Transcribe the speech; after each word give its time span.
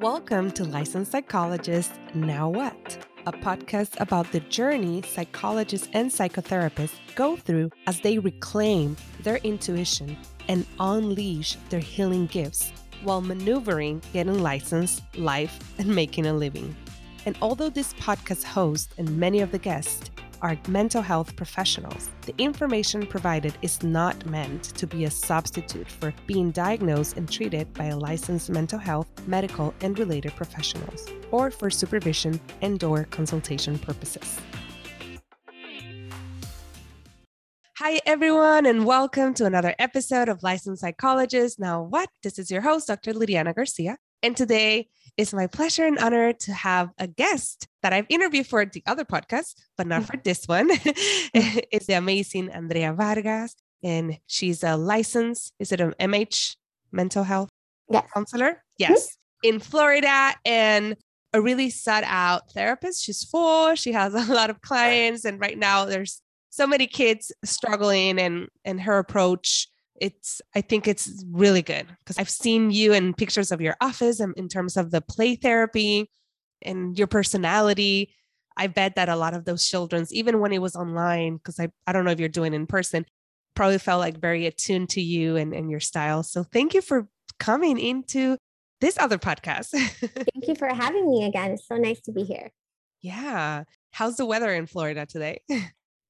Welcome 0.00 0.50
to 0.52 0.64
Licensed 0.64 1.12
Psychologist 1.12 1.92
Now 2.14 2.48
What? 2.48 3.04
A 3.26 3.32
podcast 3.32 4.00
about 4.00 4.32
the 4.32 4.40
journey 4.40 5.02
psychologists 5.02 5.90
and 5.92 6.10
psychotherapists 6.10 6.96
go 7.16 7.36
through 7.36 7.70
as 7.86 8.00
they 8.00 8.16
reclaim 8.16 8.96
their 9.22 9.36
intuition 9.44 10.16
and 10.48 10.64
unleash 10.78 11.56
their 11.68 11.80
healing 11.80 12.24
gifts 12.28 12.72
while 13.02 13.20
maneuvering 13.20 14.00
getting 14.14 14.38
licensed, 14.38 15.02
life, 15.18 15.58
and 15.78 15.94
making 15.94 16.24
a 16.24 16.32
living. 16.32 16.74
And 17.26 17.36
although 17.42 17.68
this 17.68 17.92
podcast 17.92 18.44
host 18.44 18.94
and 18.96 19.18
many 19.18 19.40
of 19.40 19.52
the 19.52 19.58
guests 19.58 20.10
are 20.42 20.56
mental 20.68 21.02
health 21.02 21.36
professionals. 21.36 22.10
The 22.22 22.34
information 22.38 23.06
provided 23.06 23.54
is 23.62 23.82
not 23.82 24.24
meant 24.26 24.64
to 24.76 24.86
be 24.86 25.04
a 25.04 25.10
substitute 25.10 25.88
for 25.88 26.14
being 26.26 26.50
diagnosed 26.50 27.16
and 27.16 27.30
treated 27.30 27.72
by 27.74 27.86
a 27.86 27.96
licensed 27.96 28.50
mental 28.50 28.78
health, 28.78 29.08
medical, 29.26 29.74
and 29.80 29.98
related 29.98 30.34
professionals, 30.36 31.06
or 31.30 31.50
for 31.50 31.70
supervision 31.70 32.40
and 32.62 32.82
or 32.82 33.04
consultation 33.04 33.78
purposes. 33.78 34.40
Hi, 37.78 37.98
everyone, 38.04 38.66
and 38.66 38.84
welcome 38.84 39.32
to 39.34 39.46
another 39.46 39.74
episode 39.78 40.28
of 40.28 40.42
Licensed 40.42 40.82
Psychologist. 40.82 41.58
Now, 41.58 41.82
what? 41.82 42.10
This 42.22 42.38
is 42.38 42.50
your 42.50 42.60
host, 42.60 42.88
Dr. 42.88 43.14
Liliana 43.14 43.54
Garcia. 43.54 43.96
And 44.22 44.36
today 44.36 44.88
it's 45.16 45.32
my 45.32 45.46
pleasure 45.46 45.84
and 45.84 45.98
honor 45.98 46.32
to 46.32 46.52
have 46.52 46.90
a 46.98 47.06
guest 47.06 47.68
that 47.82 47.92
I've 47.92 48.06
interviewed 48.08 48.46
for 48.46 48.64
the 48.64 48.82
other 48.86 49.04
podcast, 49.04 49.54
but 49.76 49.86
not 49.86 50.02
mm. 50.02 50.06
for 50.06 50.16
this 50.24 50.46
one. 50.46 50.70
Mm. 51.32 51.62
it's 51.70 51.86
the 51.86 51.92
amazing 51.92 52.48
Andrea 52.50 52.92
Vargas, 52.92 53.54
and 53.84 54.18
she's 54.26 54.64
a 54.64 54.76
licensed, 54.76 55.52
is 55.60 55.70
it 55.70 55.80
an 55.80 55.94
MH 56.00 56.56
mental 56.90 57.22
health 57.22 57.50
yes. 57.88 58.04
counselor? 58.12 58.50
Mm. 58.50 58.56
Yes, 58.78 59.16
in 59.44 59.60
Florida, 59.60 60.34
and 60.44 60.96
a 61.32 61.40
really 61.40 61.70
sought 61.70 62.02
out 62.04 62.50
therapist. 62.52 63.04
She's 63.04 63.22
full, 63.22 63.76
she 63.76 63.92
has 63.92 64.14
a 64.28 64.32
lot 64.32 64.50
of 64.50 64.60
clients, 64.60 65.24
and 65.24 65.40
right 65.40 65.56
now 65.56 65.84
there's 65.84 66.20
so 66.50 66.66
many 66.66 66.88
kids 66.88 67.30
struggling, 67.44 68.18
and 68.18 68.48
and 68.64 68.80
her 68.80 68.98
approach 68.98 69.68
it's 70.00 70.40
i 70.56 70.60
think 70.60 70.88
it's 70.88 71.24
really 71.30 71.62
good 71.62 71.86
because 71.98 72.18
i've 72.18 72.30
seen 72.30 72.70
you 72.70 72.92
in 72.92 73.12
pictures 73.14 73.52
of 73.52 73.60
your 73.60 73.76
office 73.80 74.18
and 74.18 74.34
in 74.36 74.48
terms 74.48 74.76
of 74.76 74.90
the 74.90 75.00
play 75.00 75.36
therapy 75.36 76.08
and 76.62 76.98
your 76.98 77.06
personality. 77.06 78.14
I 78.56 78.66
bet 78.66 78.96
that 78.96 79.08
a 79.08 79.16
lot 79.16 79.34
of 79.34 79.44
those 79.44 79.66
children's 79.66 80.12
even 80.12 80.40
when 80.40 80.52
it 80.52 80.60
was 80.60 80.76
online 80.76 81.36
because 81.36 81.58
I, 81.58 81.68
I 81.86 81.92
don't 81.92 82.04
know 82.04 82.10
if 82.10 82.20
you're 82.20 82.28
doing 82.28 82.54
in 82.54 82.66
person 82.66 83.06
probably 83.54 83.78
felt 83.78 84.00
like 84.00 84.18
very 84.18 84.46
attuned 84.46 84.90
to 84.90 85.00
you 85.00 85.36
and, 85.36 85.52
and 85.54 85.70
your 85.70 85.80
style. 85.80 86.22
So 86.22 86.42
thank 86.42 86.74
you 86.74 86.80
for 86.80 87.08
coming 87.38 87.78
into 87.78 88.36
this 88.80 88.98
other 88.98 89.18
podcast. 89.18 89.68
Thank 90.00 90.48
you 90.48 90.54
for 90.54 90.68
having 90.68 91.10
me 91.10 91.24
again. 91.24 91.50
It's 91.50 91.66
so 91.66 91.76
nice 91.76 92.00
to 92.02 92.12
be 92.12 92.22
here. 92.22 92.50
Yeah. 93.02 93.64
How's 93.92 94.16
the 94.16 94.24
weather 94.24 94.54
in 94.54 94.66
florida 94.66 95.06
today? 95.06 95.40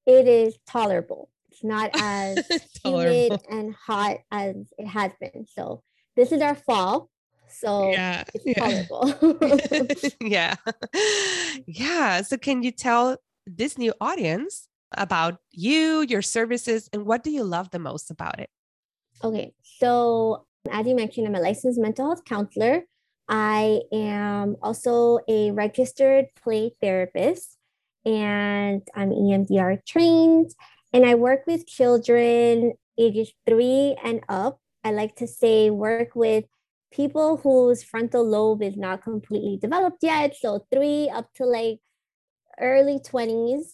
It 0.07 0.27
is 0.27 0.57
tolerable 0.65 1.29
it's 1.61 1.63
not 1.63 1.91
as 2.01 2.45
humid 2.83 3.39
and 3.49 3.73
hot 3.75 4.17
as 4.31 4.55
it 4.77 4.87
has 4.87 5.11
been. 5.19 5.45
So 5.47 5.83
this 6.15 6.31
is 6.31 6.41
our 6.41 6.55
fall. 6.55 7.09
So 7.49 7.91
yeah, 7.91 8.23
it's 8.33 8.45
yeah. 8.45 8.85
tolerable. 8.87 10.15
yeah. 10.21 10.55
Yeah. 11.67 12.21
So 12.21 12.37
can 12.37 12.63
you 12.63 12.71
tell 12.71 13.17
this 13.45 13.77
new 13.77 13.93
audience 13.99 14.67
about 14.97 15.37
you, 15.51 16.01
your 16.01 16.21
services, 16.21 16.89
and 16.93 17.05
what 17.05 17.23
do 17.23 17.31
you 17.31 17.43
love 17.43 17.71
the 17.71 17.79
most 17.79 18.09
about 18.09 18.39
it? 18.39 18.49
Okay. 19.23 19.53
So 19.61 20.45
as 20.69 20.87
you 20.87 20.95
mentioned, 20.95 21.27
I'm 21.27 21.35
a 21.35 21.39
licensed 21.39 21.79
mental 21.79 22.07
health 22.07 22.23
counselor. 22.25 22.83
I 23.27 23.81
am 23.93 24.57
also 24.61 25.19
a 25.27 25.51
registered 25.51 26.27
play 26.41 26.73
therapist 26.81 27.57
and 28.05 28.81
I'm 28.95 29.11
EMDR 29.11 29.85
trained 29.85 30.51
and 30.93 31.05
I 31.05 31.15
work 31.15 31.41
with 31.47 31.67
children 31.67 32.73
ages 32.97 33.31
three 33.47 33.95
and 34.03 34.21
up. 34.29 34.59
I 34.83 34.91
like 34.91 35.15
to 35.17 35.27
say 35.27 35.69
work 35.69 36.15
with 36.15 36.45
people 36.91 37.37
whose 37.37 37.83
frontal 37.83 38.27
lobe 38.27 38.61
is 38.61 38.75
not 38.75 39.03
completely 39.03 39.57
developed 39.61 39.99
yet. 40.01 40.35
So 40.35 40.65
three 40.71 41.09
up 41.09 41.33
to 41.35 41.45
like 41.45 41.79
early 42.59 42.99
20s. 42.99 43.73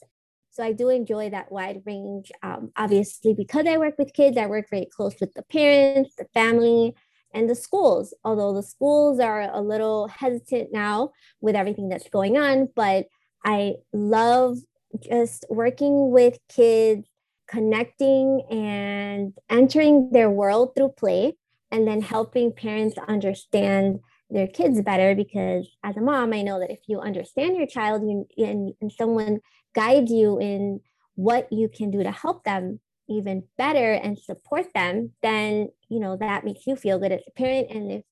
So 0.52 0.64
I 0.64 0.74
do 0.74 0.90
enjoy 0.90 1.30
that 1.30 1.52
wide 1.52 1.82
range. 1.86 2.32
Um, 2.42 2.72
obviously, 2.76 3.34
because 3.34 3.66
I 3.68 3.78
work 3.78 3.96
with 3.98 4.14
kids, 4.14 4.38
I 4.38 4.48
work 4.48 4.68
very 4.70 4.88
close 4.92 5.16
with 5.20 5.34
the 5.34 5.44
parents, 5.44 6.16
the 6.18 6.28
family, 6.34 6.96
and 7.34 7.50
the 7.50 7.56
schools. 7.56 8.14
Although 8.24 8.54
the 8.54 8.64
schools 8.64 9.20
are 9.20 9.42
a 9.42 9.62
little 9.62 10.08
hesitant 10.08 10.70
now 10.74 11.12
with 11.42 11.56
everything 11.56 11.90
that's 11.90 12.10
going 12.10 12.38
on, 12.38 12.70
but 12.76 13.06
I 13.46 13.76
love 13.94 14.58
just 15.00 15.46
working 15.50 16.12
with 16.12 16.38
kids, 16.50 17.08
connecting 17.48 18.42
and 18.50 19.34
entering 19.50 20.10
their 20.12 20.30
world 20.30 20.72
through 20.76 20.90
play, 20.90 21.34
and 21.72 21.88
then 21.88 22.02
helping 22.02 22.52
parents 22.52 22.98
understand 23.08 24.00
their 24.30 24.48
kids 24.48 24.82
better. 24.82 25.16
Because 25.16 25.70
as 25.84 25.98
a 25.98 26.02
mom, 26.02 26.34
I 26.34 26.42
know 26.42 26.60
that 26.60 26.72
if 26.72 26.80
you 26.88 27.00
understand 27.00 27.56
your 27.56 27.68
child 27.68 28.02
and, 28.02 28.26
and, 28.38 28.74
and 28.82 28.92
someone 28.92 29.40
guides 29.74 30.12
you 30.12 30.40
in 30.40 30.82
what 31.16 31.52
you 31.52 31.68
can 31.68 31.92
do 31.92 32.04
to 32.04 32.12
help 32.12 32.44
them 32.44 32.80
even 33.10 33.44
better 33.58 33.94
and 33.94 34.20
support 34.20 34.68
them, 34.74 35.12
then 35.22 35.70
you 35.90 36.00
know 36.00 36.18
that 36.18 36.44
makes 36.44 36.68
you 36.68 36.76
feel 36.76 37.00
good 37.00 37.12
as 37.12 37.22
a 37.28 37.32
parent. 37.32 37.68
And 37.72 37.92
if 37.92 38.04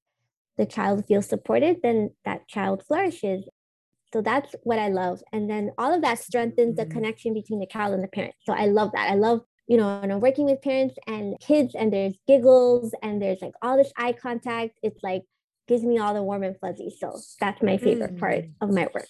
the 0.58 0.66
child 0.66 1.06
feels 1.06 1.28
supported, 1.28 1.78
then 1.84 2.12
that 2.24 2.48
child 2.48 2.84
flourishes. 2.88 3.48
So 4.16 4.22
that's 4.22 4.56
what 4.64 4.80
I 4.80 4.88
love. 4.88 5.22
And 5.34 5.50
then 5.50 5.72
all 5.78 5.94
of 5.94 6.02
that 6.04 6.20
strengthens 6.20 6.78
the 6.78 6.84
mm-hmm. 6.84 6.92
connection 6.92 7.34
between 7.34 7.60
the 7.60 7.66
child 7.66 7.94
and 7.94 8.02
the 8.02 8.08
parent. 8.08 8.34
So 8.46 8.54
I 8.54 8.68
love 8.68 8.94
that. 8.94 9.12
I 9.12 9.16
love, 9.16 9.42
you 9.68 9.76
know, 9.76 10.00
and 10.02 10.10
I'm 10.10 10.22
working 10.22 10.46
with 10.46 10.62
parents 10.62 10.96
and 11.06 11.38
kids 11.42 11.76
and 11.76 11.92
there's 11.92 12.16
giggles 12.26 12.96
and 13.04 13.22
there's 13.22 13.42
like 13.42 13.52
all 13.62 13.76
this 13.76 13.92
eye 13.98 14.14
contact. 14.14 14.80
It's 14.82 15.04
like 15.04 15.24
gives 15.68 15.84
me 15.84 16.00
all 16.00 16.14
the 16.14 16.24
warm 16.24 16.44
and 16.44 16.58
fuzzy. 16.62 16.96
So 16.98 17.20
that's 17.42 17.62
my 17.62 17.76
favorite 17.76 18.16
mm. 18.16 18.20
part 18.22 18.46
of 18.62 18.70
my 18.70 18.88
work. 18.94 19.10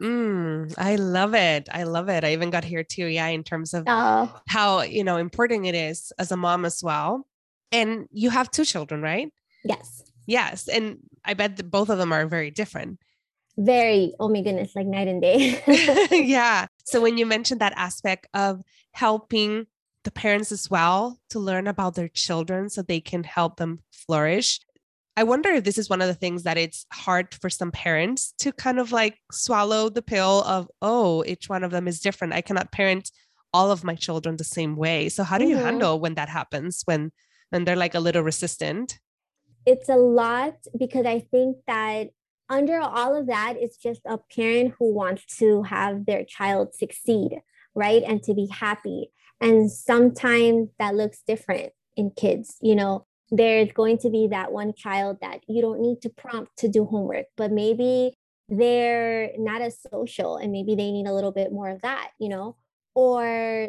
Mm, 0.00 0.72
I 0.78 0.96
love 0.96 1.34
it. 1.34 1.68
I 1.70 1.82
love 1.82 2.08
it. 2.08 2.24
I 2.24 2.32
even 2.32 2.48
got 2.48 2.64
here 2.64 2.82
too. 2.82 3.04
Yeah, 3.04 3.26
in 3.26 3.44
terms 3.44 3.74
of 3.74 3.84
oh. 3.88 4.40
how, 4.48 4.80
you 4.80 5.04
know, 5.04 5.18
important 5.18 5.66
it 5.66 5.74
is 5.74 6.14
as 6.18 6.32
a 6.32 6.36
mom 6.38 6.64
as 6.64 6.82
well. 6.82 7.26
And 7.72 8.06
you 8.10 8.30
have 8.30 8.50
two 8.50 8.64
children, 8.64 9.02
right? 9.02 9.30
Yes. 9.64 10.02
Yes. 10.26 10.66
And 10.66 10.96
I 11.26 11.34
bet 11.34 11.58
that 11.58 11.70
both 11.70 11.90
of 11.90 11.98
them 11.98 12.10
are 12.10 12.26
very 12.26 12.50
different 12.50 13.00
very 13.56 14.14
oh 14.20 14.28
my 14.28 14.42
goodness 14.42 14.72
like 14.74 14.86
night 14.86 15.08
and 15.08 15.22
day. 15.22 15.62
Yeah. 16.26 16.66
So 16.84 17.00
when 17.00 17.18
you 17.18 17.26
mentioned 17.26 17.60
that 17.60 17.74
aspect 17.76 18.26
of 18.34 18.62
helping 18.92 19.66
the 20.04 20.10
parents 20.10 20.50
as 20.50 20.70
well 20.70 21.18
to 21.30 21.38
learn 21.38 21.66
about 21.66 21.94
their 21.94 22.08
children 22.08 22.70
so 22.70 22.82
they 22.82 23.00
can 23.00 23.22
help 23.22 23.56
them 23.56 23.80
flourish 23.92 24.58
i 25.16 25.22
wonder 25.22 25.50
if 25.50 25.64
this 25.64 25.76
is 25.76 25.90
one 25.90 26.00
of 26.00 26.08
the 26.08 26.14
things 26.14 26.44
that 26.44 26.56
it's 26.56 26.86
hard 26.92 27.34
for 27.34 27.50
some 27.50 27.70
parents 27.70 28.32
to 28.38 28.52
kind 28.52 28.78
of 28.80 28.92
like 28.92 29.18
swallow 29.30 29.90
the 29.90 30.02
pill 30.02 30.42
of 30.44 30.68
oh 30.80 31.22
each 31.26 31.48
one 31.48 31.64
of 31.64 31.70
them 31.70 31.86
is 31.86 32.00
different. 32.00 32.32
I 32.32 32.40
cannot 32.40 32.72
parent 32.72 33.10
all 33.52 33.70
of 33.70 33.84
my 33.84 33.94
children 33.94 34.36
the 34.36 34.44
same 34.44 34.76
way. 34.76 35.08
So 35.08 35.24
how 35.24 35.36
do 35.36 35.44
you 35.46 35.56
mm-hmm. 35.56 35.64
handle 35.64 36.00
when 36.00 36.14
that 36.14 36.28
happens 36.28 36.82
when 36.84 37.12
when 37.50 37.64
they're 37.64 37.76
like 37.76 37.94
a 37.94 38.00
little 38.00 38.22
resistant? 38.22 38.98
It's 39.66 39.90
a 39.90 39.96
lot 39.96 40.54
because 40.78 41.04
i 41.04 41.18
think 41.18 41.58
that 41.66 42.08
under 42.50 42.80
all 42.80 43.16
of 43.16 43.28
that, 43.28 43.54
it's 43.58 43.76
just 43.76 44.00
a 44.04 44.18
parent 44.18 44.74
who 44.78 44.92
wants 44.92 45.24
to 45.38 45.62
have 45.62 46.04
their 46.04 46.24
child 46.24 46.74
succeed, 46.74 47.40
right? 47.74 48.02
And 48.02 48.22
to 48.24 48.34
be 48.34 48.48
happy. 48.50 49.12
And 49.40 49.70
sometimes 49.70 50.68
that 50.78 50.94
looks 50.94 51.22
different 51.26 51.72
in 51.96 52.10
kids. 52.10 52.56
You 52.60 52.74
know, 52.74 53.06
there's 53.30 53.72
going 53.72 53.98
to 53.98 54.10
be 54.10 54.28
that 54.28 54.52
one 54.52 54.74
child 54.74 55.18
that 55.22 55.40
you 55.48 55.62
don't 55.62 55.80
need 55.80 56.02
to 56.02 56.10
prompt 56.10 56.58
to 56.58 56.68
do 56.68 56.84
homework, 56.84 57.26
but 57.36 57.52
maybe 57.52 58.14
they're 58.48 59.30
not 59.38 59.62
as 59.62 59.78
social 59.92 60.36
and 60.36 60.50
maybe 60.50 60.74
they 60.74 60.90
need 60.90 61.06
a 61.06 61.14
little 61.14 61.32
bit 61.32 61.52
more 61.52 61.70
of 61.70 61.82
that, 61.82 62.10
you 62.18 62.28
know? 62.28 62.56
Or 62.96 63.68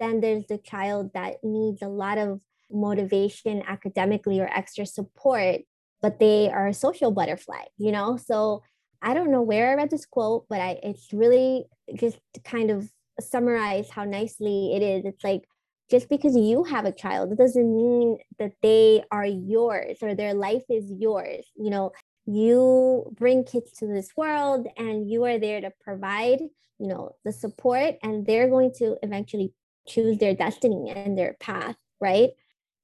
then 0.00 0.20
there's 0.20 0.46
the 0.48 0.58
child 0.58 1.12
that 1.14 1.44
needs 1.44 1.80
a 1.80 1.88
lot 1.88 2.18
of 2.18 2.40
motivation 2.72 3.62
academically 3.66 4.40
or 4.40 4.48
extra 4.52 4.84
support 4.84 5.60
but 6.02 6.18
they 6.18 6.50
are 6.50 6.68
a 6.68 6.74
social 6.74 7.10
butterfly, 7.10 7.64
you 7.78 7.92
know? 7.92 8.16
So 8.16 8.62
I 9.02 9.14
don't 9.14 9.30
know 9.30 9.42
where 9.42 9.70
I 9.70 9.74
read 9.74 9.90
this 9.90 10.06
quote, 10.06 10.46
but 10.48 10.60
I 10.60 10.78
it's 10.82 11.12
really 11.12 11.64
just 11.94 12.18
kind 12.44 12.70
of 12.70 12.90
summarize 13.20 13.90
how 13.90 14.04
nicely 14.04 14.74
it 14.74 14.82
is. 14.82 15.04
It's 15.04 15.24
like 15.24 15.44
just 15.90 16.08
because 16.08 16.36
you 16.36 16.64
have 16.64 16.84
a 16.84 16.92
child, 16.92 17.32
it 17.32 17.38
doesn't 17.38 17.76
mean 17.76 18.18
that 18.38 18.52
they 18.62 19.02
are 19.10 19.26
yours 19.26 19.98
or 20.02 20.14
their 20.14 20.34
life 20.34 20.62
is 20.68 20.90
yours. 20.90 21.44
You 21.56 21.70
know, 21.70 21.92
you 22.26 23.12
bring 23.16 23.44
kids 23.44 23.72
to 23.72 23.86
this 23.86 24.10
world 24.16 24.66
and 24.76 25.10
you 25.10 25.24
are 25.24 25.38
there 25.38 25.60
to 25.60 25.72
provide, 25.80 26.40
you 26.78 26.86
know, 26.86 27.16
the 27.24 27.32
support 27.32 27.96
and 28.02 28.24
they're 28.24 28.48
going 28.48 28.72
to 28.78 28.96
eventually 29.02 29.52
choose 29.88 30.18
their 30.18 30.34
destiny 30.34 30.90
and 30.90 31.18
their 31.18 31.36
path, 31.40 31.76
right? 32.00 32.30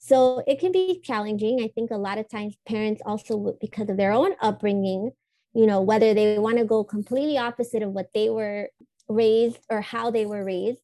So 0.07 0.45
it 0.47 0.61
can 0.61 0.71
be 0.71 1.01
challenging. 1.03 1.61
I 1.65 1.69
think 1.75 1.91
a 1.91 1.97
lot 1.97 2.19
of 2.19 2.29
times 2.29 2.55
parents 2.65 3.03
also, 3.05 3.57
because 3.61 3.91
of 3.91 3.97
their 3.97 4.13
own 4.13 4.35
upbringing, 4.41 5.11
you 5.53 5.67
know, 5.67 5.81
whether 5.81 6.15
they 6.15 6.39
want 6.39 6.59
to 6.59 6.65
go 6.65 6.85
completely 6.85 7.39
opposite 7.39 7.83
of 7.83 7.91
what 7.91 8.11
they 8.15 8.31
were 8.31 8.69
raised 9.09 9.59
or 9.69 9.81
how 9.81 10.13
they 10.13 10.25
were 10.25 10.45
raised, 10.45 10.79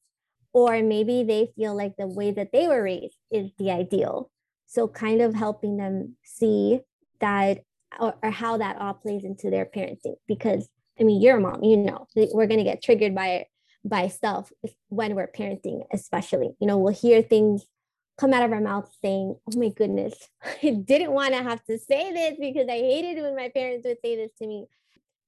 or 0.52 0.82
maybe 0.82 1.22
they 1.22 1.52
feel 1.54 1.76
like 1.76 1.94
the 1.96 2.08
way 2.08 2.32
that 2.32 2.50
they 2.52 2.66
were 2.66 2.82
raised 2.82 3.16
is 3.30 3.52
the 3.58 3.70
ideal. 3.70 4.28
So 4.66 4.88
kind 4.88 5.22
of 5.22 5.34
helping 5.34 5.76
them 5.76 6.16
see 6.24 6.80
that 7.20 7.62
or, 8.00 8.16
or 8.24 8.30
how 8.30 8.56
that 8.56 8.78
all 8.78 8.94
plays 8.94 9.22
into 9.22 9.50
their 9.50 9.66
parenting 9.66 10.16
because 10.26 10.68
I 10.98 11.04
mean, 11.04 11.22
you're 11.22 11.36
a 11.36 11.40
mom, 11.40 11.62
you 11.62 11.76
know, 11.76 12.08
we're 12.16 12.48
going 12.48 12.58
to 12.58 12.64
get 12.64 12.82
triggered 12.82 13.14
by 13.14 13.46
by 13.84 14.08
stuff 14.08 14.52
when 14.88 15.14
we're 15.14 15.30
parenting, 15.30 15.84
especially. 15.92 16.56
You 16.60 16.66
know, 16.66 16.78
we'll 16.78 16.92
hear 16.92 17.22
things 17.22 17.66
come 18.18 18.32
out 18.32 18.44
of 18.44 18.52
our 18.52 18.60
mouth 18.60 18.90
saying, 19.02 19.36
"Oh 19.46 19.58
my 19.58 19.68
goodness, 19.70 20.28
I 20.62 20.70
didn't 20.70 21.12
want 21.12 21.34
to 21.34 21.42
have 21.42 21.64
to 21.64 21.78
say 21.78 22.12
this 22.12 22.38
because 22.38 22.68
I 22.68 22.78
hated 22.78 23.22
when 23.22 23.36
my 23.36 23.48
parents 23.48 23.86
would 23.86 23.98
say 24.04 24.16
this 24.16 24.32
to 24.38 24.46
me." 24.46 24.66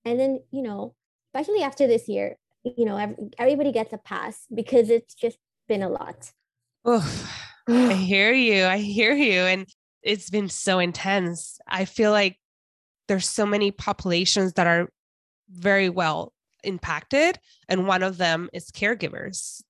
And 0.04 0.20
then, 0.20 0.40
you 0.50 0.62
know, 0.62 0.94
especially 1.28 1.62
after 1.62 1.86
this 1.86 2.08
year, 2.08 2.36
you 2.62 2.84
know, 2.84 2.96
everybody 3.38 3.72
gets 3.72 3.92
a 3.92 3.98
pass 3.98 4.46
because 4.54 4.90
it's 4.90 5.14
just 5.14 5.38
been 5.68 5.82
a 5.82 5.88
lot. 5.88 6.32
Oh, 6.84 7.28
I 7.68 7.94
hear 7.94 8.32
you. 8.32 8.64
I 8.64 8.78
hear 8.78 9.14
you. 9.14 9.40
And 9.40 9.66
it's 10.02 10.30
been 10.30 10.48
so 10.48 10.78
intense. 10.78 11.58
I 11.66 11.86
feel 11.86 12.10
like 12.10 12.38
there's 13.08 13.28
so 13.28 13.46
many 13.46 13.70
populations 13.70 14.54
that 14.54 14.66
are 14.66 14.88
very 15.50 15.88
well 15.88 16.32
impacted 16.62 17.38
and 17.68 17.86
one 17.86 18.02
of 18.02 18.16
them 18.16 18.48
is 18.54 18.70
caregivers 18.70 19.62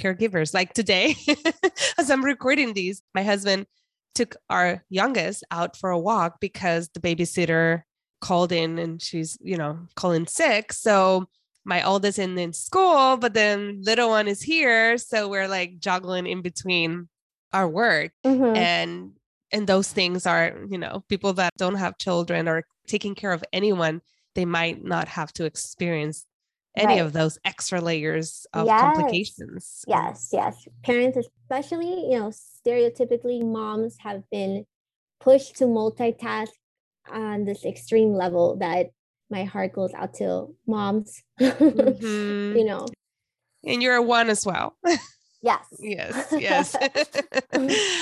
caregivers. 0.00 0.54
Like 0.54 0.72
today 0.72 1.16
as 1.98 2.10
i'm 2.10 2.24
recording 2.24 2.72
these 2.72 3.02
my 3.14 3.22
husband 3.22 3.66
took 4.14 4.36
our 4.48 4.84
youngest 4.88 5.44
out 5.50 5.76
for 5.76 5.90
a 5.90 5.98
walk 5.98 6.40
because 6.40 6.88
the 6.94 7.00
babysitter 7.00 7.82
called 8.20 8.50
in 8.50 8.78
and 8.78 9.02
she's 9.02 9.36
you 9.40 9.56
know 9.56 9.78
calling 9.94 10.26
sick. 10.26 10.72
So 10.72 11.28
my 11.64 11.82
oldest 11.82 12.18
in, 12.18 12.38
in 12.38 12.52
school 12.52 13.16
but 13.16 13.34
then 13.34 13.80
little 13.82 14.10
one 14.10 14.28
is 14.28 14.42
here. 14.42 14.98
So 14.98 15.28
we're 15.28 15.48
like 15.48 15.78
juggling 15.78 16.26
in 16.26 16.42
between 16.42 17.08
our 17.52 17.68
work. 17.68 18.12
Mm-hmm. 18.24 18.56
and 18.56 19.12
and 19.52 19.66
those 19.66 19.90
things 19.90 20.26
are 20.26 20.58
you 20.68 20.78
know 20.78 21.04
people 21.08 21.32
that 21.34 21.52
don't 21.56 21.76
have 21.76 21.98
children 21.98 22.48
or 22.48 22.64
taking 22.86 23.14
care 23.14 23.32
of 23.32 23.44
anyone 23.52 24.00
they 24.34 24.44
might 24.44 24.84
not 24.84 25.08
have 25.08 25.32
to 25.32 25.44
experience 25.44 26.26
any 26.76 26.94
right. 26.94 27.04
of 27.04 27.12
those 27.12 27.38
extra 27.44 27.80
layers 27.80 28.46
of 28.52 28.66
yes. 28.66 28.80
complications. 28.80 29.84
Yes, 29.88 30.30
yes. 30.32 30.68
Parents, 30.84 31.16
especially, 31.16 32.10
you 32.10 32.18
know, 32.18 32.30
stereotypically, 32.66 33.42
moms 33.42 33.96
have 34.00 34.22
been 34.30 34.66
pushed 35.20 35.56
to 35.56 35.64
multitask 35.64 36.48
on 37.10 37.44
this 37.44 37.64
extreme 37.64 38.12
level 38.12 38.56
that 38.56 38.90
my 39.30 39.44
heart 39.44 39.72
goes 39.72 39.92
out 39.94 40.14
to 40.14 40.54
moms, 40.66 41.22
mm-hmm. 41.40 42.56
you 42.56 42.64
know. 42.64 42.86
And 43.64 43.82
you're 43.82 43.96
a 43.96 44.02
one 44.02 44.30
as 44.30 44.44
well. 44.44 44.76
Yes. 45.42 45.66
yes, 45.78 46.32
yes. 46.32 46.76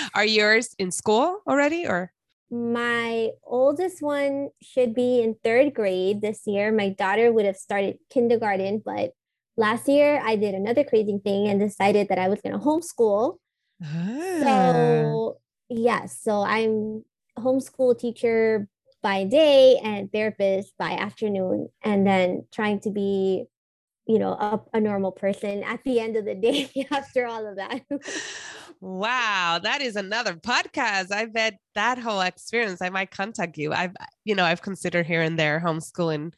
Are 0.15 0.25
yours 0.25 0.75
in 0.79 0.91
school 0.91 1.41
already 1.47 1.87
or? 1.87 2.11
My 2.51 3.31
oldest 3.75 4.01
one 4.03 4.51
should 4.63 4.95
be 4.95 5.21
in 5.21 5.35
third 5.43 5.75
grade 5.75 6.21
this 6.21 6.43
year. 6.47 6.71
My 6.71 6.91
daughter 6.91 7.33
would 7.33 7.45
have 7.45 7.57
started 7.57 7.99
kindergarten, 8.09 8.81
but 8.85 9.11
last 9.57 9.89
year 9.89 10.23
I 10.25 10.37
did 10.37 10.55
another 10.55 10.85
crazy 10.85 11.19
thing 11.25 11.49
and 11.49 11.59
decided 11.59 12.09
that 12.09 12.19
I 12.19 12.29
was 12.29 12.41
going 12.41 12.53
to 12.53 12.65
homeschool. 12.65 13.39
Ah. 13.83 14.39
So, 14.45 15.39
yes, 15.69 16.21
so 16.23 16.43
I'm 16.43 17.05
homeschool 17.37 17.99
teacher 17.99 18.69
by 19.03 19.25
day 19.25 19.81
and 19.83 20.11
therapist 20.13 20.75
by 20.79 20.93
afternoon, 20.93 21.69
and 21.83 22.07
then 22.07 22.47
trying 22.55 22.79
to 22.81 22.91
be, 22.91 23.47
you 24.07 24.21
know, 24.21 24.35
a, 24.35 24.61
a 24.73 24.81
normal 24.81 25.11
person 25.11 25.65
at 25.65 25.83
the 25.83 25.99
end 25.99 26.17
of 26.17 26.25
the 26.25 26.37
day 26.37 26.71
after 26.93 27.27
all 27.27 27.45
of 27.45 27.57
that. 27.57 27.83
Wow, 28.85 29.61
that 29.63 29.81
is 29.81 29.97
another 29.97 30.35
podcast. 30.35 31.11
I 31.11 31.25
bet 31.25 31.57
that 31.75 31.97
whole 31.97 32.21
experience, 32.21 32.83
I 32.83 32.91
might 32.91 33.11
contact 33.11 33.57
you. 33.57 33.73
I've, 33.73 33.97
you 34.27 34.35
know, 34.35 34.45
I've 34.45 34.61
considered 34.61 35.07
here 35.07 35.23
and 35.23 35.39
there 35.39 35.59
homeschooling, 35.65 36.35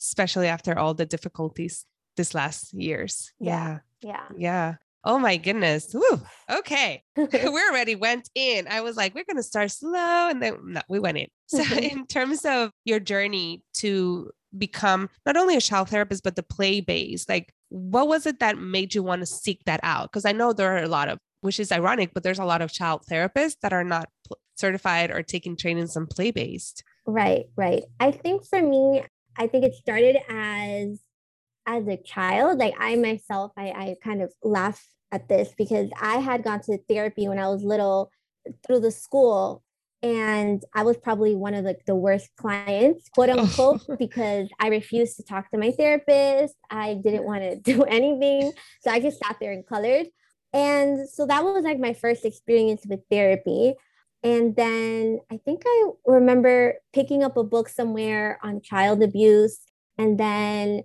especially 0.00 0.48
after 0.48 0.78
all 0.78 0.94
the 0.94 1.04
difficulties 1.04 1.84
this 2.16 2.34
last 2.34 2.72
years. 2.72 3.30
Yeah. 3.38 3.80
Yeah. 4.00 4.24
Yeah. 4.34 4.74
Oh 5.04 5.18
my 5.18 5.36
goodness. 5.36 5.92
Woo. 5.92 6.22
Okay. 6.50 7.02
we 7.16 7.26
already 7.36 7.96
went 7.96 8.30
in. 8.34 8.66
I 8.66 8.80
was 8.80 8.96
like, 8.96 9.14
we're 9.14 9.24
going 9.24 9.36
to 9.36 9.42
start 9.42 9.70
slow. 9.70 10.30
And 10.30 10.42
then 10.42 10.56
no, 10.64 10.80
we 10.88 11.00
went 11.00 11.18
in. 11.18 11.26
So, 11.48 11.62
in 11.76 12.06
terms 12.06 12.46
of 12.46 12.70
your 12.86 13.00
journey 13.00 13.62
to 13.74 14.30
become 14.56 15.10
not 15.26 15.36
only 15.36 15.56
a 15.56 15.60
child 15.60 15.90
therapist, 15.90 16.24
but 16.24 16.36
the 16.36 16.44
play 16.44 16.80
based, 16.80 17.28
like, 17.28 17.52
what 17.68 18.08
was 18.08 18.24
it 18.24 18.38
that 18.38 18.56
made 18.56 18.94
you 18.94 19.02
want 19.02 19.20
to 19.20 19.26
seek 19.26 19.64
that 19.66 19.80
out? 19.82 20.10
Because 20.10 20.24
I 20.24 20.32
know 20.32 20.54
there 20.54 20.74
are 20.76 20.82
a 20.82 20.88
lot 20.88 21.08
of 21.08 21.18
which 21.40 21.60
is 21.60 21.72
ironic, 21.72 22.10
but 22.14 22.22
there's 22.22 22.38
a 22.38 22.44
lot 22.44 22.62
of 22.62 22.72
child 22.72 23.02
therapists 23.10 23.56
that 23.62 23.72
are 23.72 23.84
not 23.84 24.08
certified 24.56 25.10
or 25.10 25.22
taking 25.22 25.56
trainings 25.56 25.96
on 25.96 26.06
play 26.06 26.30
based. 26.30 26.84
Right, 27.06 27.46
right. 27.56 27.82
I 27.98 28.12
think 28.12 28.44
for 28.46 28.62
me, 28.62 29.02
I 29.36 29.46
think 29.46 29.64
it 29.64 29.74
started 29.74 30.16
as 30.28 31.00
as 31.66 31.86
a 31.86 31.96
child. 31.96 32.58
Like 32.58 32.74
I 32.78 32.96
myself, 32.96 33.52
I, 33.56 33.68
I 33.68 33.96
kind 34.02 34.22
of 34.22 34.32
laugh 34.42 34.84
at 35.12 35.28
this 35.28 35.54
because 35.56 35.90
I 36.00 36.18
had 36.18 36.44
gone 36.44 36.60
to 36.62 36.78
therapy 36.88 37.28
when 37.28 37.38
I 37.38 37.48
was 37.48 37.62
little 37.62 38.10
through 38.66 38.80
the 38.80 38.90
school. 38.90 39.62
And 40.02 40.62
I 40.74 40.82
was 40.82 40.96
probably 40.96 41.34
one 41.34 41.52
of 41.52 41.64
the, 41.64 41.76
the 41.86 41.94
worst 41.94 42.30
clients, 42.36 43.10
quote 43.10 43.28
unquote, 43.28 43.82
because 43.98 44.48
I 44.58 44.68
refused 44.68 45.16
to 45.16 45.22
talk 45.22 45.50
to 45.50 45.58
my 45.58 45.72
therapist. 45.72 46.54
I 46.70 46.94
didn't 46.94 47.24
want 47.24 47.42
to 47.42 47.56
do 47.72 47.82
anything. 47.84 48.52
So 48.80 48.90
I 48.90 49.00
just 49.00 49.22
sat 49.22 49.36
there 49.40 49.52
and 49.52 49.66
colored. 49.66 50.06
And 50.52 51.08
so 51.08 51.26
that 51.26 51.44
was 51.44 51.64
like 51.64 51.78
my 51.78 51.92
first 51.92 52.24
experience 52.24 52.82
with 52.86 53.00
therapy. 53.10 53.74
And 54.22 54.54
then 54.56 55.20
I 55.30 55.38
think 55.38 55.62
I 55.66 55.90
remember 56.06 56.74
picking 56.92 57.22
up 57.22 57.36
a 57.36 57.44
book 57.44 57.68
somewhere 57.68 58.38
on 58.42 58.60
child 58.60 59.02
abuse. 59.02 59.60
And 59.96 60.18
then 60.18 60.82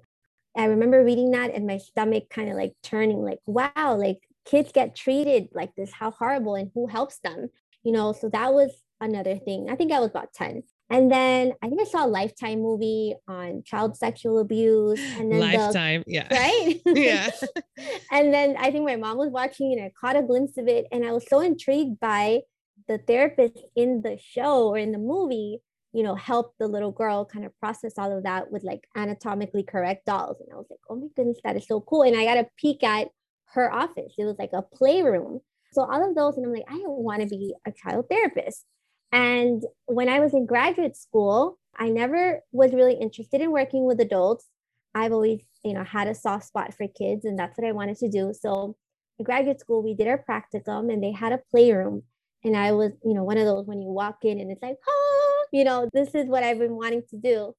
I 0.55 0.65
remember 0.65 1.03
reading 1.03 1.31
that 1.31 1.53
and 1.53 1.67
my 1.67 1.77
stomach 1.79 2.29
kind 2.29 2.49
of 2.49 2.55
like 2.55 2.73
turning, 2.81 3.23
like, 3.23 3.39
wow, 3.45 3.97
like 3.97 4.19
kids 4.45 4.71
get 4.71 4.95
treated 4.95 5.49
like 5.53 5.75
this. 5.75 5.91
How 5.91 6.11
horrible. 6.11 6.55
And 6.55 6.71
who 6.73 6.87
helps 6.87 7.19
them? 7.19 7.49
You 7.83 7.91
know, 7.91 8.13
so 8.13 8.29
that 8.29 8.53
was 8.53 8.71
another 9.01 9.37
thing. 9.37 9.69
I 9.69 9.75
think 9.75 9.91
I 9.91 9.99
was 9.99 10.09
about 10.09 10.33
10. 10.33 10.63
And 10.89 11.11
then 11.11 11.53
I 11.63 11.67
think 11.67 11.81
I 11.81 11.85
saw 11.85 12.05
a 12.05 12.07
Lifetime 12.07 12.61
movie 12.61 13.15
on 13.27 13.63
child 13.65 13.97
sexual 13.97 14.37
abuse. 14.37 14.99
And 15.17 15.31
then 15.31 15.39
Lifetime, 15.39 16.03
the, 16.05 16.13
yeah. 16.13 16.27
Right? 16.31 16.79
yeah. 16.85 17.31
and 18.11 18.33
then 18.33 18.55
I 18.59 18.69
think 18.71 18.85
my 18.85 18.95
mom 18.95 19.17
was 19.17 19.29
watching 19.29 19.73
and 19.73 19.81
I 19.83 19.91
caught 19.99 20.15
a 20.15 20.21
glimpse 20.21 20.57
of 20.57 20.67
it. 20.67 20.85
And 20.91 21.03
I 21.03 21.11
was 21.11 21.25
so 21.27 21.39
intrigued 21.39 21.99
by 21.99 22.41
the 22.87 22.99
therapist 22.99 23.57
in 23.75 24.01
the 24.03 24.19
show 24.21 24.67
or 24.67 24.77
in 24.77 24.91
the 24.91 24.99
movie, 24.99 25.59
you 25.91 26.03
know, 26.03 26.13
help 26.13 26.53
the 26.59 26.67
little 26.67 26.91
girl 26.91 27.25
kind 27.25 27.45
of 27.45 27.57
process 27.59 27.93
all 27.97 28.15
of 28.15 28.23
that 28.23 28.51
with 28.51 28.63
like 28.63 28.81
anatomically 28.95 29.63
correct 29.63 30.05
dolls. 30.05 30.37
And 30.39 30.49
I 30.53 30.57
was 30.57 30.67
like, 30.69 30.79
oh 30.89 30.97
my 30.97 31.07
goodness, 31.15 31.39
that 31.43 31.57
is 31.57 31.67
so 31.67 31.81
cool. 31.81 32.03
And 32.03 32.15
I 32.15 32.25
got 32.25 32.37
a 32.37 32.47
peek 32.57 32.83
at 32.83 33.07
her 33.53 33.73
office. 33.73 34.13
It 34.17 34.25
was 34.25 34.35
like 34.37 34.51
a 34.53 34.61
playroom. 34.61 35.39
So 35.71 35.81
all 35.81 36.07
of 36.07 36.15
those, 36.15 36.37
and 36.37 36.45
I'm 36.45 36.53
like, 36.53 36.65
I 36.69 36.77
don't 36.77 37.03
want 37.03 37.21
to 37.21 37.27
be 37.27 37.55
a 37.65 37.71
child 37.71 38.05
therapist. 38.09 38.65
And 39.11 39.63
when 39.85 40.09
I 40.09 40.19
was 40.19 40.33
in 40.33 40.45
graduate 40.45 40.97
school, 40.97 41.57
I 41.77 41.89
never 41.89 42.41
was 42.51 42.73
really 42.73 42.95
interested 42.95 43.41
in 43.41 43.51
working 43.51 43.85
with 43.85 43.99
adults. 43.99 44.47
I've 44.93 45.11
always, 45.11 45.41
you 45.63 45.73
know, 45.73 45.83
had 45.83 46.07
a 46.07 46.15
soft 46.15 46.47
spot 46.47 46.73
for 46.73 46.87
kids, 46.87 47.25
and 47.25 47.37
that's 47.37 47.57
what 47.57 47.67
I 47.67 47.71
wanted 47.71 47.97
to 47.97 48.09
do. 48.09 48.33
So 48.33 48.75
in 49.19 49.25
graduate 49.25 49.59
school, 49.59 49.83
we 49.83 49.93
did 49.93 50.07
our 50.07 50.23
practicum 50.29 50.91
and 50.91 51.03
they 51.03 51.11
had 51.11 51.33
a 51.33 51.41
playroom. 51.51 52.03
And 52.43 52.55
I 52.55 52.73
was, 52.73 52.91
you 53.03 53.13
know, 53.13 53.23
one 53.23 53.37
of 53.37 53.45
those 53.45 53.65
when 53.65 53.81
you 53.81 53.87
walk 53.87 54.19
in 54.23 54.39
and 54.39 54.51
it's 54.51 54.61
like, 54.61 54.77
oh, 54.87 55.45
you 55.51 55.63
know, 55.63 55.89
this 55.93 56.13
is 56.13 56.27
what 56.27 56.43
I've 56.43 56.59
been 56.59 56.75
wanting 56.75 57.03
to 57.09 57.17
do. 57.17 57.55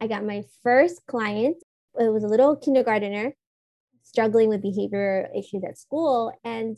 I 0.00 0.08
got 0.08 0.24
my 0.24 0.42
first 0.62 1.06
client. 1.06 1.56
It 1.98 2.12
was 2.12 2.22
a 2.22 2.28
little 2.28 2.56
kindergartner 2.56 3.34
struggling 4.02 4.48
with 4.48 4.62
behavior 4.62 5.28
issues 5.34 5.64
at 5.64 5.78
school. 5.78 6.32
And 6.44 6.76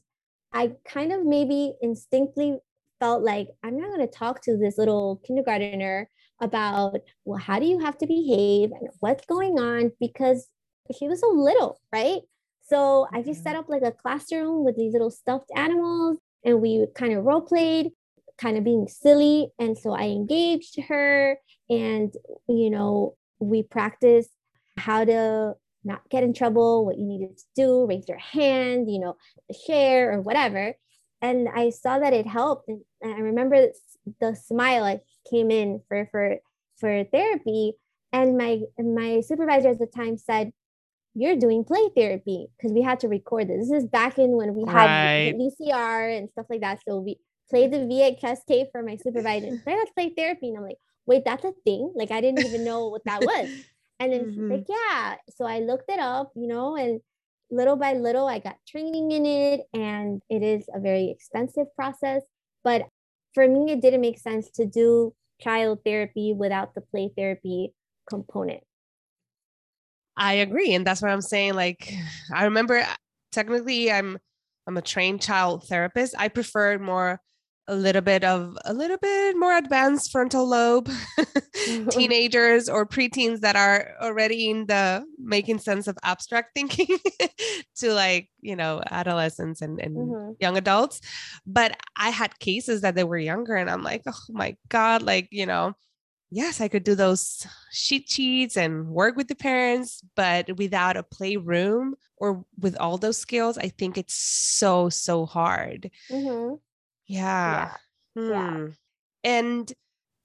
I 0.53 0.73
kind 0.85 1.13
of 1.13 1.27
maybe 1.27 1.75
instinctively 1.83 2.59
felt 3.01 3.23
like 3.23 3.49
I'm 3.63 3.77
not 3.79 3.89
going 3.89 4.07
to 4.07 4.13
talk 4.13 4.43
to 4.43 4.57
this 4.57 4.79
little 4.79 5.21
kindergartner 5.27 6.09
about, 6.41 7.01
well, 7.25 7.39
how 7.39 7.59
do 7.59 7.67
you 7.67 7.81
have 7.81 7.99
to 7.99 8.07
behave 8.07 8.71
and 8.73 8.89
what's 9.01 9.27
going 9.27 9.59
on 9.59 9.93
because 10.01 10.49
she 10.97 11.09
was 11.09 11.21
so 11.21 11.31
little, 11.31 11.81
right? 11.93 12.21
So 12.69 13.07
I 13.13 13.23
just 13.23 13.43
set 13.43 13.53
mm-hmm. 13.53 13.61
up 13.61 13.69
like 13.69 13.83
a 13.83 13.93
classroom 13.93 14.65
with 14.65 14.77
these 14.77 14.93
little 14.93 15.11
stuffed 15.11 15.51
animals 15.57 16.19
and 16.45 16.61
we 16.61 16.87
kind 16.95 17.15
of 17.15 17.25
role 17.25 17.41
played, 17.41 17.91
kind 18.37 18.57
of 18.57 18.65
being 18.65 18.89
silly. 18.89 19.49
And 19.59 19.77
so 19.77 19.93
I 19.93 20.05
engaged 20.05 20.79
her 20.89 21.39
and, 21.69 22.13
you 22.49 22.71
know, 22.71 23.17
we 23.41 23.63
practiced 23.63 24.31
how 24.77 25.05
to 25.05 25.55
not 25.85 26.09
get 26.11 26.23
in 26.23 26.35
trouble, 26.35 26.85
what 26.85 26.99
you 26.99 27.07
needed 27.07 27.37
to 27.39 27.45
do, 27.57 27.87
raise 27.87 28.09
your 28.09 28.19
hand, 28.19 28.91
you 28.91 29.01
know, 29.01 29.17
share 29.67 30.13
or 30.13 30.21
whatever. 30.21 30.75
And 31.21 31.49
I 31.49 31.71
saw 31.71 31.99
that 31.99 32.13
it 32.13 32.27
helped. 32.27 32.69
And 32.69 32.83
I 33.05 33.19
remember 33.19 33.69
the 34.21 34.35
smile 34.35 34.85
I 34.85 35.01
came 35.29 35.51
in 35.51 35.83
for 35.89 36.09
for 36.11 36.37
for 36.79 37.05
therapy. 37.05 37.75
And 38.13 38.39
my 38.39 38.61
my 38.79 39.21
supervisor 39.21 39.71
at 39.71 39.79
the 39.79 39.87
time 39.87 40.17
said, 40.17 40.53
You're 41.15 41.37
doing 41.37 41.65
play 41.65 41.89
therapy 41.97 42.49
because 42.57 42.73
we 42.73 42.83
had 42.83 43.01
to 43.01 43.09
record 43.09 43.49
this. 43.49 43.69
This 43.69 43.83
is 43.83 43.89
back 43.89 44.19
in 44.19 44.31
when 44.33 44.55
we 44.55 44.65
had 44.67 44.87
right. 44.87 45.35
VCR 45.35 46.19
and 46.19 46.31
stuff 46.31 46.47
like 46.49 46.61
that. 46.61 46.81
So 46.87 47.01
we 47.01 47.19
played 47.51 47.73
the 47.73 47.79
VHS 47.79 48.45
tape 48.47 48.69
for 48.73 48.83
my 48.83 48.97
supervisor. 48.97 49.61
Let's 49.67 49.91
play 49.93 50.13
therapy. 50.17 50.49
And 50.49 50.59
I'm 50.59 50.65
like, 50.65 50.79
wait, 51.07 51.25
that's 51.25 51.45
a 51.45 51.53
thing. 51.65 51.93
Like 51.95 52.11
I 52.11 52.21
didn't 52.21 52.45
even 52.47 52.65
know 52.65 52.89
what 52.89 53.05
that 53.05 53.23
was. 53.23 53.51
And 54.01 54.13
then 54.13 54.21
mm-hmm. 54.27 54.31
she's 54.31 54.51
like, 54.51 54.67
yeah. 54.69 55.17
So 55.37 55.45
I 55.45 55.59
looked 55.59 55.91
it 55.91 55.99
up, 55.99 56.31
you 56.37 56.47
know, 56.47 56.77
and 56.77 57.01
little 57.51 57.77
by 57.77 57.95
little, 57.95 58.27
I 58.27 58.39
got 58.39 58.57
training 58.67 59.11
in 59.11 59.27
it, 59.27 59.63
and 59.73 60.21
it 60.29 60.43
is 60.43 60.69
a 60.75 60.81
very 60.81 61.11
expensive 61.11 61.67
process. 61.75 62.23
But 62.65 62.87
for 63.35 63.47
me, 63.47 63.73
it 63.73 63.81
didn't 63.81 64.01
make 64.01 64.19
sense 64.19 64.51
to 64.53 64.67
do 64.67 65.15
child 65.41 65.81
therapy 65.85 66.35
without 66.37 66.75
the 66.75 66.81
play 66.81 67.11
therapy 67.17 67.73
component. 68.09 68.63
I 70.17 70.35
agree, 70.35 70.75
and 70.75 70.87
that's 70.87 71.01
what 71.01 71.11
I'm 71.11 71.21
saying. 71.21 71.55
Like, 71.55 71.93
I 72.35 72.45
remember 72.45 72.85
technically, 73.33 73.91
I'm 73.91 74.19
I'm 74.67 74.77
a 74.77 74.83
trained 74.83 75.23
child 75.23 75.67
therapist. 75.67 76.15
I 76.19 76.29
prefer 76.29 76.79
more 76.79 77.21
a 77.69 77.75
little 77.75 78.01
bit 78.01 78.25
of 78.25 78.57
a 78.65 78.73
little 78.73 78.97
bit 78.97 79.37
more 79.37 79.57
advanced 79.57 80.11
frontal 80.11 80.49
lobe 80.49 80.91
teenagers 81.91 82.69
or 82.69 82.87
preteens 82.87 83.41
that 83.41 83.57
are 83.57 83.91
already 84.01 84.49
in 84.51 84.67
the 84.67 85.05
making 85.19 85.59
sense 85.59 85.87
of 85.87 85.97
abstract 86.03 86.51
thinking 86.55 86.99
to 87.77 87.93
like 87.93 88.31
you 88.41 88.57
know 88.57 88.83
adolescents 88.91 89.61
and, 89.61 89.79
and 89.81 89.97
mm-hmm. 89.97 90.33
young 90.41 90.57
adults 90.57 91.01
but 91.47 91.77
i 91.97 92.09
had 92.09 92.39
cases 92.39 92.81
that 92.81 92.95
they 92.95 93.05
were 93.05 93.19
younger 93.19 93.55
and 93.55 93.69
i'm 93.71 93.83
like 93.83 94.03
oh 94.07 94.23
my 94.31 94.57
god 94.71 95.03
like 95.03 95.29
you 95.31 95.45
know 95.45 95.75
yes 96.31 96.61
i 96.63 96.69
could 96.69 96.85
do 96.85 96.95
those 96.95 97.47
sheet 97.71 98.09
sheets 98.09 98.57
and 98.57 98.89
work 98.89 99.15
with 99.15 99.29
the 99.29 99.35
parents 99.35 100.03
but 100.17 100.57
without 100.57 100.97
a 100.97 101.03
playroom 101.03 101.95
or 102.17 102.45
with 102.59 102.77
all 102.79 102.97
those 102.97 103.19
skills 103.19 103.59
i 103.59 103.69
think 103.69 103.99
it's 103.99 104.15
so 104.15 104.89
so 104.89 105.27
hard 105.27 105.91
mm-hmm. 106.11 106.55
Yeah. 107.09 107.75
Yeah. 108.15 108.23
Hmm. 108.23 108.31
yeah. 108.31 108.67
And 109.25 109.73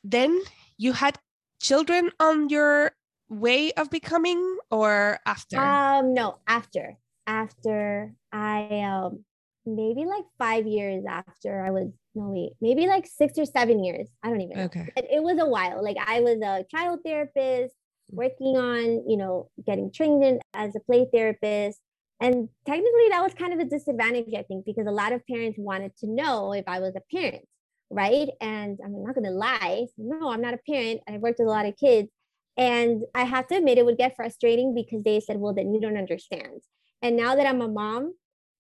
then 0.04 0.42
you 0.78 0.94
had 0.94 1.18
children 1.62 2.12
on 2.20 2.50
your 2.50 2.92
way 3.30 3.72
of 3.74 3.90
becoming 3.90 4.58
or 4.70 5.20
after? 5.26 5.58
Um 5.58 6.14
no, 6.14 6.40
after. 6.48 6.98
After 7.26 8.14
I 8.32 8.82
um 8.82 9.24
maybe 9.66 10.06
like 10.06 10.26
5 10.38 10.68
years 10.68 11.06
after 11.08 11.66
I 11.66 11.72
was 11.72 11.90
no 12.16 12.30
wait, 12.30 12.54
maybe 12.62 12.86
like 12.86 13.08
6 13.08 13.38
or 13.38 13.46
7 13.46 13.84
years. 13.84 14.10
I 14.22 14.30
don't 14.30 14.42
even 14.42 14.58
know. 14.58 14.66
Okay. 14.66 14.92
It, 14.96 15.08
it 15.14 15.24
was 15.24 15.40
a 15.40 15.48
while. 15.48 15.84
Like 15.84 15.98
I 16.06 16.20
was 16.20 16.38
a 16.42 16.66
child 16.70 17.00
therapist 17.06 17.74
working 18.12 18.58
on, 18.58 19.10
you 19.10 19.18
know, 19.18 19.50
getting 19.66 19.92
trained 19.92 20.24
in 20.24 20.40
as 20.54 20.76
a 20.76 20.80
play 20.82 21.08
therapist 21.12 21.80
and 22.20 22.50
technically, 22.66 23.10
that 23.10 23.24
was 23.24 23.34
kind 23.34 23.54
of 23.54 23.60
a 23.60 23.66
disadvantage, 23.66 24.34
I 24.36 24.44
think, 24.44 24.66
because 24.66 24.88
a 24.88 24.92
lot 24.92 25.14
of 25.14 25.26
parents 25.28 25.58
wanted 25.60 25.96
to 25.98 26.08
know 26.08 26.54
if 26.54 26.64
I 26.68 26.80
was 26.80 26.96
a 26.96 27.16
parent, 27.16 27.46
right? 27.90 28.30
And 28.40 28.80
I'm 28.84 29.04
not 29.04 29.16
going 29.16 29.26
to 29.26 29.32
lie. 29.32 29.88
No, 29.98 30.32
I'm 30.32 30.42
not 30.42 30.54
a 30.54 30.60
parent. 30.70 31.02
I 31.08 31.18
worked 31.18 31.40
with 31.40 31.48
a 31.48 31.52
lot 31.52 31.66
of 31.66 31.78
kids. 31.78 32.10
And 32.56 33.04
I 33.16 33.24
have 33.24 33.48
to 33.48 33.56
admit, 33.56 33.78
it 33.78 33.86
would 33.86 33.98
get 33.98 34.16
frustrating 34.16 34.76
because 34.76 35.04
they 35.04 35.20
said, 35.20 35.38
well, 35.38 35.54
then 35.54 35.74
you 35.74 35.82
don't 35.82 35.98
understand. 35.98 36.62
And 37.02 37.18
now 37.18 37.36
that 37.36 37.48
I'm 37.48 37.62
a 37.62 37.68
mom, 37.68 38.14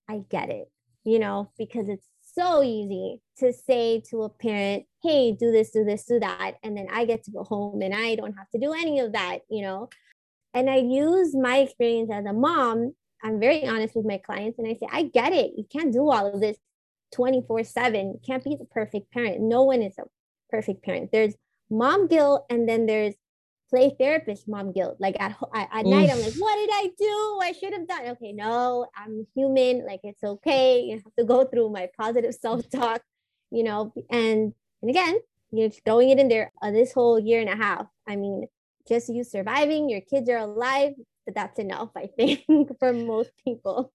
I 0.10 0.24
get 0.30 0.50
it, 0.50 0.70
you 1.06 1.20
know, 1.20 1.52
because 1.58 1.88
it's 1.88 2.08
so 2.34 2.64
easy 2.64 3.22
to 3.38 3.54
say 3.54 4.02
to 4.10 4.24
a 4.24 4.30
parent, 4.30 4.86
hey, 5.04 5.32
do 5.32 5.52
this, 5.52 5.72
do 5.72 5.86
this, 5.86 6.06
do 6.06 6.20
that. 6.20 6.56
And 6.64 6.76
then 6.76 6.88
I 6.92 7.06
get 7.06 7.24
to 7.26 7.32
go 7.32 7.44
home 7.44 7.82
and 7.82 7.94
I 7.94 8.16
don't 8.16 8.34
have 8.34 8.50
to 8.50 8.60
do 8.60 8.74
any 8.74 9.00
of 9.00 9.14
that, 9.14 9.40
you 9.50 9.62
know. 9.62 9.90
And 10.54 10.70
I 10.70 10.78
use 10.78 11.36
my 11.36 11.60
experience 11.60 12.10
as 12.12 12.26
a 12.26 12.34
mom 12.34 12.94
I'm 13.24 13.40
very 13.40 13.66
honest 13.66 13.96
with 13.96 14.06
my 14.06 14.18
clients 14.18 14.60
and 14.60 14.68
I 14.68 14.74
say, 14.74 14.88
I 14.92 15.04
get 15.04 15.34
it. 15.34 15.54
You 15.58 15.66
can't 15.72 15.94
do 15.94 16.10
all 16.12 16.34
of 16.34 16.42
this 16.42 16.58
24 17.14 17.64
7. 17.64 18.08
You 18.14 18.20
can't 18.26 18.44
be 18.44 18.56
the 18.56 18.66
perfect 18.66 19.12
parent. 19.12 19.40
No 19.40 19.64
one 19.64 19.82
is 19.82 19.98
a 19.98 20.04
perfect 20.50 20.84
parent. 20.84 21.12
There's 21.12 21.34
mom 21.70 22.08
guilt 22.08 22.46
and 22.50 22.68
then 22.68 22.86
there's 22.86 23.16
play 23.70 23.96
therapist 23.98 24.48
mom 24.48 24.72
guilt. 24.72 24.98
Like 25.00 25.16
at, 25.20 25.36
at, 25.56 25.70
at 25.74 25.86
night, 25.86 26.10
I'm 26.12 26.22
like, 26.22 26.34
what 26.36 26.56
did 26.58 26.70
I 26.72 26.92
do? 26.98 27.40
I 27.42 27.54
should 27.54 27.74
have 27.74 27.88
done. 27.88 28.06
Okay, 28.10 28.34
no, 28.34 28.86
I'm 28.96 29.26
human. 29.36 29.86
Like 29.86 30.02
it's 30.04 30.24
okay. 30.24 30.82
You 30.82 31.02
have 31.04 31.16
to 31.18 31.24
go 31.24 31.46
through 31.46 31.70
my 31.70 31.90
positive 31.98 32.36
self 32.42 32.70
talk, 32.70 33.02
you 33.52 33.64
know. 33.64 33.94
And 34.12 34.54
and 34.82 34.90
again, 34.90 35.18
you're 35.52 35.70
throwing 35.70 36.10
it 36.10 36.20
in 36.20 36.28
there 36.28 36.52
uh, 36.62 36.72
this 36.72 36.92
whole 36.92 37.20
year 37.20 37.40
and 37.40 37.50
a 37.50 37.56
half. 37.56 37.88
I 38.08 38.16
mean, 38.16 38.48
just 38.88 39.10
you 39.10 39.24
surviving, 39.24 39.90
your 39.90 40.02
kids 40.02 40.30
are 40.30 40.38
alive, 40.38 40.94
but 41.26 41.36
that's 41.36 41.60
enough, 41.60 41.90
I 41.96 42.08
think, 42.08 42.44
for 42.80 42.94
most 42.94 43.32
people. 43.44 43.92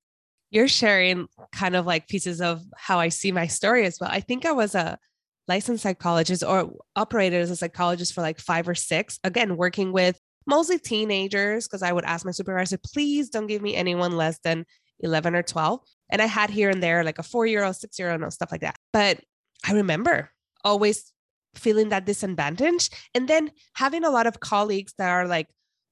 You're 0.50 0.68
sharing 0.68 1.28
kind 1.54 1.76
of 1.76 1.87
like 1.87 2.08
pieces 2.08 2.40
of 2.40 2.62
how 2.76 2.99
I 2.99 3.11
see 3.11 3.32
my 3.32 3.47
story 3.47 3.85
as 3.85 3.99
well. 4.00 4.11
I 4.11 4.20
think 4.20 4.47
I 4.47 4.52
was 4.52 4.75
a 4.75 4.99
licensed 5.47 5.82
psychologist 5.82 6.42
or 6.42 6.73
operated 6.97 7.42
as 7.42 7.50
a 7.50 7.56
psychologist 7.56 8.14
for 8.14 8.23
like 8.23 8.38
five 8.38 8.68
or 8.68 8.75
six, 8.75 9.18
again, 9.25 9.56
working 9.56 9.92
with 9.92 10.18
mostly 10.47 10.78
teenagers, 10.78 11.66
because 11.66 11.82
I 11.82 11.92
would 11.92 12.04
ask 12.04 12.25
my 12.25 12.32
supervisor, 12.32 12.78
please 12.78 13.28
don't 13.28 13.47
give 13.47 13.61
me 13.61 13.75
anyone 13.75 14.16
less 14.16 14.38
than 14.42 14.64
11 15.00 15.35
or 15.35 15.42
12. 15.42 15.80
And 16.11 16.23
I 16.23 16.26
had 16.26 16.50
here 16.50 16.70
and 16.70 16.82
there 16.82 17.04
like 17.04 17.18
a 17.18 17.23
four 17.23 17.47
year 17.47 17.64
old, 17.64 17.76
six 17.76 17.99
year 17.99 18.11
old, 18.11 18.32
stuff 18.32 18.50
like 18.50 18.62
that. 18.62 18.76
But 18.92 19.20
I 19.66 19.73
remember 19.73 20.30
always 20.64 21.12
feeling 21.54 21.90
that 21.90 22.06
disadvantage. 22.06 22.90
And 23.14 23.28
then 23.28 23.50
having 23.75 24.04
a 24.04 24.11
lot 24.11 24.26
of 24.26 24.40
colleagues 24.40 24.94
that 24.99 25.11
are 25.11 25.26
like, 25.26 25.49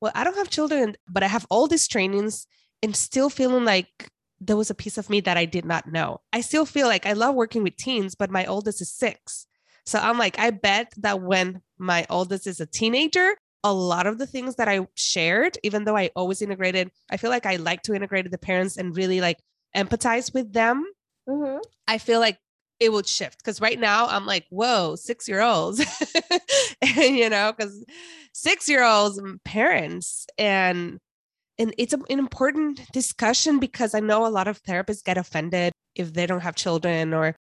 well, 0.06 0.12
I 0.14 0.22
don't 0.22 0.36
have 0.36 0.50
children, 0.50 0.96
but 1.08 1.24
I 1.24 1.26
have 1.26 1.46
all 1.50 1.66
these 1.66 1.88
trainings 1.88 2.46
and 2.80 2.94
still 2.94 3.28
feeling 3.28 3.64
like 3.64 4.08
there 4.40 4.56
was 4.56 4.70
a 4.70 4.74
piece 4.74 4.98
of 4.98 5.10
me 5.10 5.20
that 5.22 5.36
I 5.36 5.46
did 5.46 5.64
not 5.64 5.90
know. 5.90 6.20
I 6.32 6.42
still 6.42 6.64
feel 6.64 6.86
like 6.86 7.06
I 7.06 7.14
love 7.14 7.34
working 7.34 7.64
with 7.64 7.76
teens, 7.76 8.14
but 8.14 8.30
my 8.30 8.46
oldest 8.46 8.80
is 8.80 8.92
six. 8.92 9.48
So 9.84 9.98
I'm 9.98 10.16
like, 10.16 10.38
I 10.38 10.50
bet 10.50 10.92
that 10.98 11.22
when 11.22 11.60
my 11.76 12.06
oldest 12.08 12.46
is 12.46 12.60
a 12.60 12.66
teenager, 12.66 13.34
a 13.64 13.72
lot 13.72 14.06
of 14.06 14.18
the 14.18 14.28
things 14.28 14.54
that 14.56 14.68
I 14.68 14.86
shared, 14.94 15.58
even 15.64 15.82
though 15.82 15.96
I 15.96 16.10
always 16.14 16.40
integrated, 16.40 16.92
I 17.10 17.16
feel 17.16 17.30
like 17.30 17.46
I 17.46 17.56
like 17.56 17.82
to 17.82 17.94
integrate 17.94 18.30
the 18.30 18.38
parents 18.38 18.76
and 18.76 18.96
really 18.96 19.20
like 19.20 19.40
empathize 19.76 20.32
with 20.32 20.52
them. 20.52 20.86
Mm-hmm. 21.28 21.58
I 21.88 21.98
feel 21.98 22.20
like 22.20 22.38
it 22.78 22.92
would 22.92 23.08
shift 23.08 23.38
because 23.38 23.60
right 23.60 23.80
now 23.80 24.06
I'm 24.06 24.24
like, 24.24 24.46
whoa, 24.50 24.94
six 24.94 25.26
year 25.28 25.40
olds, 25.40 25.84
you 26.96 27.28
know, 27.28 27.52
because 27.56 27.84
six 28.36 28.68
year 28.68 28.84
olds 28.84 29.18
parents 29.44 30.26
and 30.36 30.98
and 31.58 31.74
it's 31.78 31.94
an 31.94 32.04
important 32.10 32.82
discussion 32.92 33.58
because 33.58 33.94
I 33.94 34.00
know 34.00 34.26
a 34.26 34.28
lot 34.28 34.46
of 34.46 34.62
therapists 34.62 35.02
get 35.02 35.16
offended 35.16 35.72
if 35.94 36.12
they 36.12 36.26
don't 36.26 36.42
have 36.42 36.54
children 36.54 37.14
or 37.14 37.34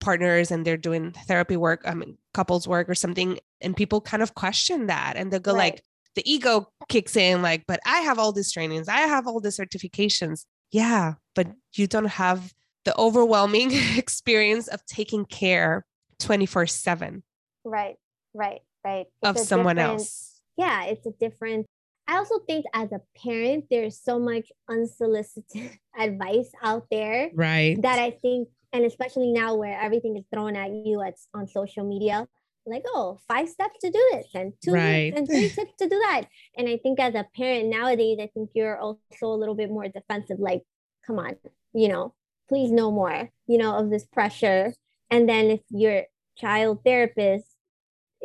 partners 0.00 0.52
and 0.52 0.64
they're 0.64 0.76
doing 0.76 1.10
therapy 1.26 1.56
work, 1.56 1.82
I 1.84 1.94
mean 1.94 2.16
couples 2.32 2.68
work 2.68 2.88
or 2.88 2.94
something, 2.94 3.40
and 3.60 3.76
people 3.76 4.00
kind 4.00 4.22
of 4.22 4.36
question 4.36 4.86
that 4.86 5.14
and 5.16 5.32
they'll 5.32 5.40
go 5.40 5.52
right. 5.52 5.72
like 5.72 5.82
the 6.14 6.32
ego 6.32 6.68
kicks 6.88 7.16
in, 7.16 7.42
like, 7.42 7.64
but 7.66 7.80
I 7.84 7.98
have 8.02 8.20
all 8.20 8.30
these 8.30 8.52
trainings, 8.52 8.88
I 8.88 9.00
have 9.00 9.26
all 9.26 9.40
these 9.40 9.58
certifications. 9.58 10.44
Yeah, 10.70 11.14
but 11.34 11.48
you 11.74 11.88
don't 11.88 12.06
have 12.06 12.54
the 12.84 12.96
overwhelming 12.96 13.72
experience 13.96 14.68
of 14.68 14.86
taking 14.86 15.24
care 15.24 15.84
24 16.20 16.68
7 16.68 17.22
right 17.64 17.96
right 18.32 18.60
right 18.84 19.06
it's 19.22 19.40
of 19.40 19.46
someone 19.46 19.76
else 19.76 20.35
yeah 20.56 20.84
it's 20.84 21.06
a 21.06 21.12
different 21.20 21.66
i 22.08 22.16
also 22.16 22.38
think 22.46 22.64
as 22.74 22.92
a 22.92 23.00
parent 23.22 23.64
there's 23.70 23.98
so 23.98 24.18
much 24.18 24.50
unsolicited 24.68 25.70
advice 25.98 26.50
out 26.62 26.86
there 26.90 27.30
right 27.34 27.80
that 27.82 27.98
i 27.98 28.10
think 28.10 28.48
and 28.72 28.84
especially 28.84 29.32
now 29.32 29.54
where 29.54 29.80
everything 29.80 30.16
is 30.16 30.24
thrown 30.32 30.56
at 30.56 30.70
you 30.70 31.00
at, 31.02 31.14
on 31.34 31.46
social 31.46 31.86
media 31.86 32.26
like 32.68 32.82
oh 32.88 33.18
five 33.28 33.48
steps 33.48 33.78
to 33.80 33.90
do 33.90 34.08
this 34.12 34.26
and 34.34 34.52
two 34.62 34.72
right. 34.72 35.14
and 35.16 35.28
three 35.28 35.48
tips 35.48 35.72
to 35.78 35.88
do 35.88 35.98
that 36.00 36.22
and 36.56 36.68
i 36.68 36.76
think 36.76 36.98
as 36.98 37.14
a 37.14 37.24
parent 37.36 37.68
nowadays 37.68 38.18
i 38.20 38.28
think 38.34 38.50
you're 38.54 38.76
also 38.78 38.98
a 39.22 39.38
little 39.38 39.54
bit 39.54 39.70
more 39.70 39.86
defensive 39.86 40.40
like 40.40 40.62
come 41.06 41.18
on 41.18 41.36
you 41.72 41.86
know 41.86 42.12
please 42.48 42.70
no 42.70 42.90
more, 42.90 43.30
you 43.46 43.58
know, 43.58 43.74
of 43.74 43.90
this 43.90 44.04
pressure. 44.04 44.72
And 45.10 45.28
then 45.28 45.46
if 45.46 45.60
your 45.70 46.04
child 46.36 46.80
therapist 46.84 47.46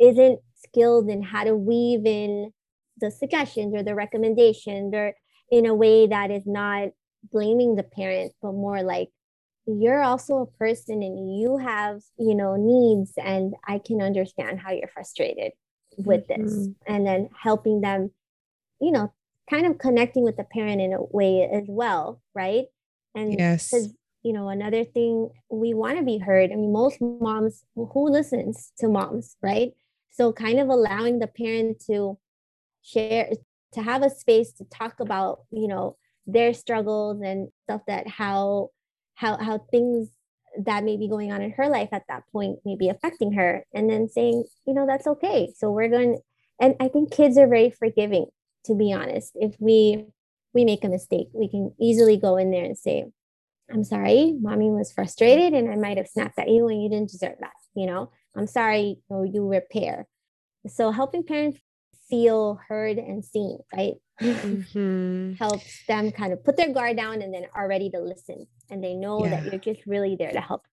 isn't 0.00 0.40
skilled 0.64 1.08
in 1.08 1.22
how 1.22 1.44
to 1.44 1.54
weave 1.54 2.06
in 2.06 2.52
the 2.98 3.10
suggestions 3.10 3.74
or 3.74 3.82
the 3.82 3.94
recommendations 3.94 4.94
or 4.94 5.14
in 5.50 5.66
a 5.66 5.74
way 5.74 6.06
that 6.06 6.30
is 6.30 6.46
not 6.46 6.90
blaming 7.30 7.74
the 7.74 7.82
parent, 7.82 8.32
but 8.40 8.52
more 8.52 8.82
like 8.82 9.08
you're 9.66 10.02
also 10.02 10.38
a 10.38 10.58
person 10.58 11.02
and 11.02 11.38
you 11.38 11.58
have, 11.58 12.00
you 12.18 12.34
know, 12.34 12.56
needs 12.56 13.12
and 13.16 13.54
I 13.66 13.78
can 13.78 14.02
understand 14.02 14.60
how 14.60 14.72
you're 14.72 14.88
frustrated 14.88 15.52
with 15.96 16.26
mm-hmm. 16.28 16.44
this. 16.44 16.68
And 16.86 17.06
then 17.06 17.28
helping 17.40 17.80
them, 17.80 18.10
you 18.80 18.92
know, 18.92 19.12
kind 19.50 19.66
of 19.66 19.78
connecting 19.78 20.24
with 20.24 20.36
the 20.36 20.44
parent 20.44 20.80
in 20.80 20.92
a 20.92 21.02
way 21.02 21.48
as 21.52 21.64
well, 21.68 22.20
right? 22.34 22.64
And 23.14 23.38
yes 23.38 23.72
you 24.22 24.32
know, 24.32 24.48
another 24.48 24.84
thing 24.84 25.30
we 25.50 25.74
want 25.74 25.98
to 25.98 26.04
be 26.04 26.18
heard. 26.18 26.52
I 26.52 26.54
mean, 26.54 26.72
most 26.72 27.00
moms 27.00 27.64
who 27.74 28.08
listens 28.08 28.72
to 28.78 28.88
moms, 28.88 29.36
right? 29.42 29.72
So 30.12 30.32
kind 30.32 30.60
of 30.60 30.68
allowing 30.68 31.18
the 31.18 31.26
parent 31.26 31.82
to 31.86 32.18
share 32.82 33.30
to 33.72 33.82
have 33.82 34.02
a 34.02 34.10
space 34.10 34.52
to 34.52 34.64
talk 34.64 35.00
about, 35.00 35.40
you 35.50 35.66
know, 35.66 35.96
their 36.26 36.54
struggles 36.54 37.20
and 37.22 37.48
stuff 37.64 37.82
that 37.86 38.06
how 38.06 38.70
how 39.14 39.36
how 39.38 39.58
things 39.70 40.08
that 40.64 40.84
may 40.84 40.96
be 40.96 41.08
going 41.08 41.32
on 41.32 41.40
in 41.40 41.52
her 41.52 41.68
life 41.68 41.88
at 41.92 42.04
that 42.08 42.24
point 42.30 42.58
may 42.64 42.76
be 42.76 42.88
affecting 42.88 43.32
her. 43.32 43.64
And 43.74 43.90
then 43.90 44.08
saying 44.08 44.44
you 44.66 44.74
know 44.74 44.86
that's 44.86 45.06
okay. 45.06 45.52
So 45.56 45.70
we're 45.70 45.88
going 45.88 46.18
and 46.60 46.76
i 46.80 46.88
think 46.88 47.10
kids 47.10 47.38
are 47.38 47.48
very 47.48 47.70
forgiving 47.70 48.26
to 48.66 48.74
be 48.74 48.92
honest. 48.92 49.32
If 49.34 49.56
we 49.58 50.06
we 50.54 50.64
make 50.64 50.84
a 50.84 50.88
mistake 50.88 51.28
we 51.32 51.48
can 51.48 51.72
easily 51.80 52.16
go 52.16 52.36
in 52.36 52.50
there 52.50 52.64
and 52.64 52.76
say 52.76 53.04
i'm 53.70 53.84
sorry 53.84 54.36
mommy 54.40 54.70
was 54.70 54.92
frustrated 54.92 55.54
and 55.54 55.70
i 55.70 55.76
might 55.76 55.96
have 55.96 56.08
snapped 56.08 56.38
at 56.38 56.48
you 56.48 56.68
and 56.68 56.82
you 56.82 56.88
didn't 56.88 57.10
deserve 57.10 57.36
that 57.40 57.52
you 57.74 57.86
know 57.86 58.10
i'm 58.36 58.46
sorry 58.46 58.98
or 59.08 59.26
you 59.26 59.48
repair. 59.48 60.06
So 60.68 60.90
helping 60.90 61.24
parents 61.24 61.58
feel 62.08 62.60
heard 62.68 62.98
and 62.98 63.24
seen 63.24 63.58
right? 63.74 63.94
Mm-hmm. 64.22 65.32
helps 65.32 65.84
them 65.88 66.12
kind 66.12 66.32
of 66.32 66.44
put 66.44 66.56
their 66.56 66.72
guard 66.72 66.96
down 66.96 67.22
and 67.22 67.34
then 67.34 67.46
are 67.54 67.66
ready 67.66 67.90
to 67.90 67.98
listen 67.98 68.46
and 68.70 68.84
they 68.84 68.94
know 68.94 69.24
yeah. 69.24 69.30
that 69.30 69.44
you're 69.46 69.74
just 69.74 69.84
really 69.84 70.14
there 70.14 70.30
to 70.30 70.40
help. 70.40 70.64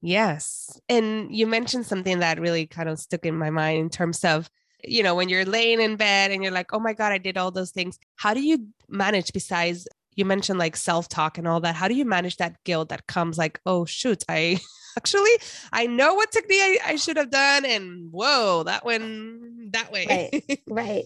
Yes. 0.00 0.78
And 0.88 1.34
you 1.34 1.48
mentioned 1.48 1.86
something 1.86 2.20
that 2.20 2.38
really 2.38 2.66
kind 2.66 2.88
of 2.88 3.00
stuck 3.00 3.26
in 3.26 3.36
my 3.36 3.50
mind 3.50 3.80
in 3.80 3.90
terms 3.90 4.24
of 4.24 4.48
you 4.86 5.02
know 5.02 5.14
when 5.14 5.28
you're 5.30 5.46
laying 5.46 5.80
in 5.80 5.96
bed 5.96 6.30
and 6.30 6.42
you're 6.42 6.52
like 6.52 6.74
oh 6.74 6.78
my 6.78 6.92
god 6.92 7.10
i 7.10 7.18
did 7.18 7.36
all 7.36 7.50
those 7.50 7.70
things. 7.70 7.98
How 8.16 8.34
do 8.34 8.40
you 8.40 8.68
manage 8.88 9.32
besides 9.32 9.88
you 10.16 10.24
mentioned 10.24 10.58
like 10.58 10.76
self-talk 10.76 11.38
and 11.38 11.46
all 11.46 11.60
that 11.60 11.74
how 11.74 11.88
do 11.88 11.94
you 11.94 12.04
manage 12.04 12.36
that 12.36 12.56
guilt 12.64 12.88
that 12.88 13.06
comes 13.06 13.38
like 13.38 13.60
oh 13.66 13.84
shoot 13.84 14.24
i 14.28 14.58
actually 14.96 15.30
i 15.72 15.86
know 15.86 16.14
what 16.14 16.30
technique 16.30 16.60
I, 16.60 16.78
I 16.84 16.96
should 16.96 17.16
have 17.16 17.30
done 17.30 17.64
and 17.64 18.12
whoa 18.12 18.62
that 18.64 18.84
went 18.84 19.72
that 19.72 19.90
way 19.92 20.06
right 20.08 20.60
right 20.68 21.04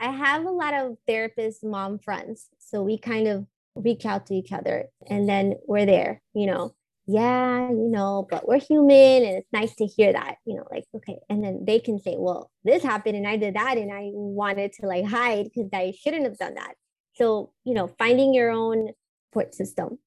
I 0.00 0.10
have 0.10 0.46
a 0.46 0.50
lot 0.50 0.72
of 0.72 0.96
therapist 1.06 1.62
mom 1.62 1.98
friends. 1.98 2.48
So 2.58 2.82
we 2.82 2.96
kind 2.96 3.28
of 3.28 3.46
reach 3.74 4.06
out 4.06 4.26
to 4.26 4.34
each 4.34 4.50
other 4.50 4.86
and 5.08 5.28
then 5.28 5.56
we're 5.66 5.86
there, 5.86 6.22
you 6.32 6.46
know, 6.46 6.74
yeah, 7.06 7.68
you 7.68 7.88
know, 7.88 8.26
but 8.30 8.48
we're 8.48 8.60
human 8.60 9.24
and 9.24 9.36
it's 9.38 9.52
nice 9.52 9.74
to 9.76 9.86
hear 9.86 10.12
that, 10.12 10.36
you 10.46 10.56
know, 10.56 10.64
like, 10.70 10.84
okay. 10.94 11.18
And 11.28 11.44
then 11.44 11.64
they 11.66 11.80
can 11.80 11.98
say, 11.98 12.14
well, 12.18 12.50
this 12.64 12.82
happened 12.82 13.16
and 13.16 13.26
I 13.26 13.36
did 13.36 13.54
that 13.54 13.76
and 13.76 13.92
I 13.92 14.10
wanted 14.12 14.72
to 14.74 14.86
like 14.86 15.04
hide 15.04 15.44
because 15.44 15.68
I 15.72 15.92
shouldn't 16.00 16.24
have 16.24 16.38
done 16.38 16.54
that. 16.54 16.74
So, 17.20 17.52
you 17.64 17.74
know, 17.74 17.86
finding 17.86 18.32
your 18.32 18.50
own 18.50 18.92
support 19.28 19.54
system, 19.54 19.98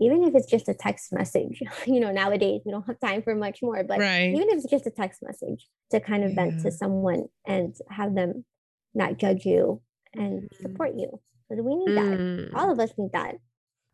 even 0.00 0.24
if 0.24 0.34
it's 0.34 0.50
just 0.50 0.66
a 0.66 0.74
text 0.74 1.12
message, 1.12 1.62
you 1.86 2.00
know, 2.00 2.10
nowadays 2.10 2.62
we 2.64 2.72
don't 2.72 2.86
have 2.86 2.98
time 3.00 3.22
for 3.22 3.34
much 3.34 3.58
more, 3.62 3.84
but 3.84 3.98
right. 3.98 4.34
even 4.34 4.48
if 4.48 4.64
it's 4.64 4.70
just 4.70 4.86
a 4.86 4.90
text 4.90 5.22
message 5.22 5.68
to 5.90 6.00
kind 6.00 6.24
of 6.24 6.30
yeah. 6.30 6.36
vent 6.36 6.62
to 6.62 6.72
someone 6.72 7.26
and 7.46 7.76
have 7.90 8.14
them 8.14 8.46
not 8.94 9.18
judge 9.18 9.44
you 9.44 9.82
and 10.14 10.44
mm. 10.44 10.62
support 10.62 10.92
you 10.96 11.20
because 11.50 11.62
we 11.62 11.76
need 11.76 11.88
mm. 11.88 12.50
that 12.50 12.58
all 12.58 12.72
of 12.72 12.80
us 12.80 12.92
need 12.96 13.12
that 13.12 13.34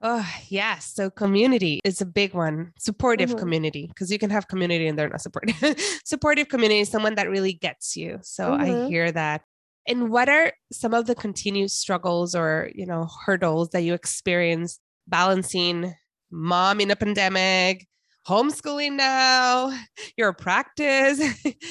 Oh, 0.02 0.26
yes. 0.48 0.86
So 0.94 1.10
community 1.10 1.78
is 1.84 2.00
a 2.00 2.06
big 2.06 2.32
one. 2.32 2.72
Supportive 2.78 3.30
mm-hmm. 3.30 3.38
community, 3.38 3.86
because 3.86 4.10
you 4.10 4.18
can 4.18 4.30
have 4.30 4.48
community 4.48 4.86
and 4.86 4.98
they're 4.98 5.10
not 5.10 5.20
supportive. 5.20 5.78
supportive 6.04 6.48
community 6.48 6.80
is 6.80 6.88
someone 6.88 7.16
that 7.16 7.28
really 7.28 7.52
gets 7.52 7.96
you. 7.96 8.18
So 8.22 8.44
mm-hmm. 8.44 8.86
I 8.86 8.88
hear 8.88 9.12
that. 9.12 9.42
And 9.90 10.10
what 10.10 10.28
are 10.28 10.52
some 10.72 10.94
of 10.94 11.06
the 11.06 11.14
continued 11.14 11.70
struggles 11.70 12.34
or, 12.34 12.70
you 12.74 12.86
know, 12.86 13.08
hurdles 13.26 13.70
that 13.70 13.82
you 13.82 13.92
experience 13.92 14.78
balancing 15.08 15.94
mom 16.30 16.80
in 16.80 16.90
a 16.90 16.96
pandemic, 16.96 17.88
homeschooling 18.26 18.92
now, 18.92 19.76
your 20.16 20.32
practice? 20.32 21.20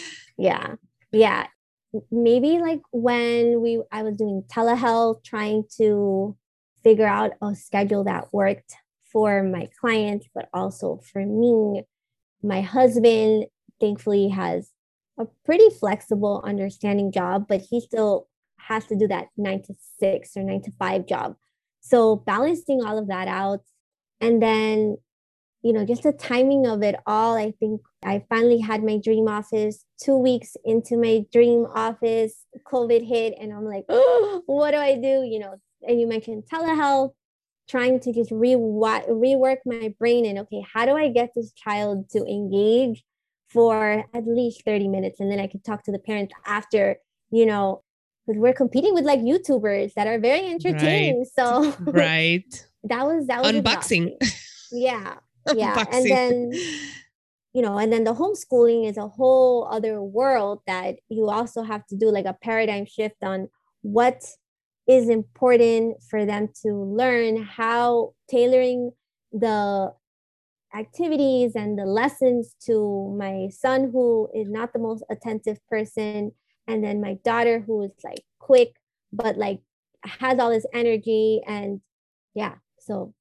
yeah. 0.38 0.76
Yeah 1.12 1.48
maybe 2.12 2.60
like 2.60 2.82
when 2.92 3.62
we 3.62 3.82
I 3.92 4.04
was 4.04 4.16
doing 4.16 4.44
telehealth, 4.48 5.24
trying 5.24 5.64
to 5.78 6.36
figure 6.84 7.08
out 7.08 7.32
a 7.42 7.56
schedule 7.56 8.04
that 8.06 8.28
worked 8.32 8.76
for 9.12 9.44
my 9.44 9.70
clients, 9.80 10.28
but 10.34 10.50
also 10.54 11.02
for 11.12 11.26
me. 11.26 11.84
My 12.42 12.62
husband 12.62 13.48
thankfully 13.80 14.30
has 14.30 14.72
a 15.20 15.28
pretty 15.46 15.70
flexible, 15.70 16.42
understanding 16.46 17.12
job, 17.12 17.46
but 17.48 17.62
he 17.70 17.82
still 17.82 18.28
has 18.58 18.86
to 18.86 18.96
do 18.96 19.08
that 19.08 19.28
nine 19.38 19.62
to 19.64 19.76
six 20.00 20.36
or 20.36 20.44
nine 20.44 20.62
to 20.64 20.72
five 20.80 21.06
job. 21.06 21.36
So 21.82 22.16
balancing 22.16 22.84
all 22.84 22.98
of 22.98 23.08
that 23.08 23.28
out 23.28 23.62
and 24.22 24.42
then 24.42 24.98
you 25.62 25.74
know, 25.74 25.86
just 25.86 26.04
the 26.04 26.14
timing 26.14 26.66
of 26.66 26.84
it 26.84 26.96
all. 27.06 27.36
I 27.36 27.52
think 27.60 27.82
I 28.04 28.24
finally 28.30 28.60
had 28.60 28.84
my 28.84 28.98
dream 28.98 29.28
office 29.28 29.86
two 30.02 30.16
weeks 30.16 30.56
into 30.64 30.98
my 30.98 31.26
dream 31.32 31.66
office. 31.74 32.46
COVID 32.66 33.06
hit, 33.06 33.34
and 33.40 33.52
I'm 33.52 33.66
like, 33.66 33.86
oh, 33.90 34.42
what 34.46 34.72
do 34.72 34.78
I 34.78 34.96
do? 34.96 35.24
You 35.24 35.40
know, 35.40 35.56
and 35.88 36.00
you 36.00 36.08
mentioned 36.08 36.44
telehealth, 36.52 37.12
trying 37.68 38.00
to 38.02 38.14
just 38.14 38.32
re- 38.32 38.56
rework 38.56 39.58
my 39.66 39.94
brain 40.00 40.26
and 40.26 40.40
okay, 40.40 40.66
how 40.74 40.86
do 40.86 40.96
I 40.96 41.10
get 41.10 41.32
this 41.36 41.52
child 41.52 42.10
to 42.12 42.20
engage 42.26 43.04
for 43.50 44.06
at 44.14 44.28
least 44.28 44.64
30 44.66 44.88
minutes? 44.88 45.20
And 45.20 45.32
then 45.32 45.40
I 45.40 45.48
could 45.48 45.64
talk 45.64 45.84
to 45.84 45.92
the 45.92 46.00
parents 46.00 46.34
after, 46.46 46.98
you 47.32 47.46
know, 47.46 47.84
because 48.26 48.40
we're 48.40 48.54
competing 48.54 48.94
with 48.94 49.06
like 49.06 49.20
YouTubers 49.20 49.94
that 49.96 50.08
are 50.08 50.20
very 50.20 50.48
entertaining. 50.48 51.20
Right. 51.20 51.28
So, 51.36 51.76
right. 51.92 52.68
that 52.84 53.06
was 53.06 53.28
that 53.28 53.42
was 53.42 53.52
unboxing. 53.52 54.16
Yeah 54.72 55.16
yeah 55.56 55.84
and 55.92 56.10
then 56.10 56.52
you 57.54 57.62
know 57.62 57.78
and 57.78 57.92
then 57.92 58.04
the 58.04 58.14
homeschooling 58.14 58.88
is 58.88 58.98
a 58.98 59.08
whole 59.08 59.68
other 59.72 60.02
world 60.02 60.62
that 60.68 60.96
you 61.10 61.30
also 61.30 61.64
have 61.64 61.86
to 61.88 61.96
do 61.96 62.12
like 62.12 62.26
a 62.26 62.38
paradigm 62.42 62.86
shift 62.86 63.24
on 63.24 63.50
what 63.82 64.24
is 64.88 65.10
important 65.10 66.02
for 66.10 66.26
them 66.26 66.50
to 66.64 66.74
learn 66.74 67.44
how 67.44 68.14
tailoring 68.30 68.92
the 69.32 69.94
activities 70.74 71.56
and 71.56 71.78
the 71.78 71.86
lessons 71.86 72.56
to 72.66 73.16
my 73.18 73.50
son 73.50 73.90
who 73.92 74.30
is 74.34 74.50
not 74.50 74.72
the 74.74 74.80
most 74.80 75.04
attentive 75.10 75.60
person 75.68 76.32
and 76.68 76.84
then 76.84 77.02
my 77.02 77.16
daughter 77.26 77.60
who 77.60 77.84
is 77.84 77.92
like 78.04 78.24
quick 78.40 78.76
but 79.12 79.38
like 79.38 79.62
has 80.04 80.38
all 80.40 80.52
this 80.52 80.66
energy 80.74 81.42
and 81.48 81.82
yeah 82.36 82.54
so 82.80 83.14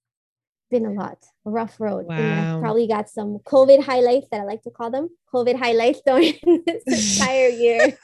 been 0.70 0.86
a 0.86 0.92
lot, 0.92 1.18
a 1.46 1.50
rough 1.50 1.80
road. 1.80 2.06
Wow. 2.06 2.16
And 2.16 2.56
I 2.56 2.60
probably 2.60 2.86
got 2.86 3.08
some 3.08 3.38
COVID 3.38 3.82
highlights 3.82 4.28
that 4.30 4.40
I 4.40 4.44
like 4.44 4.62
to 4.62 4.70
call 4.70 4.90
them 4.90 5.08
COVID 5.32 5.56
highlights 5.56 6.00
during 6.06 6.34
this 6.66 7.18
entire 7.18 7.48
year. 7.48 7.98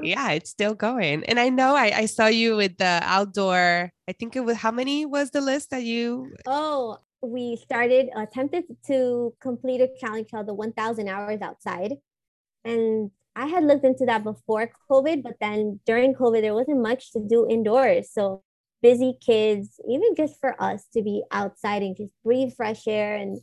yeah, 0.00 0.32
it's 0.32 0.50
still 0.50 0.74
going. 0.74 1.24
And 1.24 1.38
I 1.38 1.48
know 1.48 1.74
I, 1.76 1.92
I 1.96 2.06
saw 2.06 2.26
you 2.26 2.56
with 2.56 2.76
the 2.78 3.00
outdoor, 3.02 3.92
I 4.08 4.12
think 4.12 4.36
it 4.36 4.44
was 4.44 4.56
how 4.56 4.70
many 4.70 5.06
was 5.06 5.30
the 5.30 5.40
list 5.40 5.70
that 5.70 5.84
you? 5.84 6.32
Oh, 6.46 6.98
we 7.22 7.56
started, 7.56 8.08
attempted 8.16 8.64
to 8.86 9.34
complete 9.40 9.80
a 9.80 9.90
challenge 10.00 10.30
called 10.30 10.46
the 10.46 10.54
1000 10.54 11.08
hours 11.08 11.40
outside. 11.40 11.94
And 12.64 13.10
I 13.36 13.46
had 13.46 13.64
looked 13.64 13.84
into 13.84 14.06
that 14.06 14.24
before 14.24 14.70
COVID, 14.90 15.22
but 15.22 15.36
then 15.40 15.80
during 15.86 16.14
COVID, 16.14 16.40
there 16.40 16.54
wasn't 16.54 16.82
much 16.82 17.12
to 17.12 17.20
do 17.20 17.48
indoors. 17.48 18.10
So 18.12 18.42
busy 18.82 19.16
kids, 19.20 19.80
even 19.88 20.14
just 20.16 20.40
for 20.40 20.60
us 20.60 20.86
to 20.94 21.02
be 21.02 21.22
outside 21.30 21.82
and 21.82 21.96
just 21.96 22.12
breathe 22.24 22.52
fresh 22.56 22.86
air 22.86 23.16
and 23.16 23.38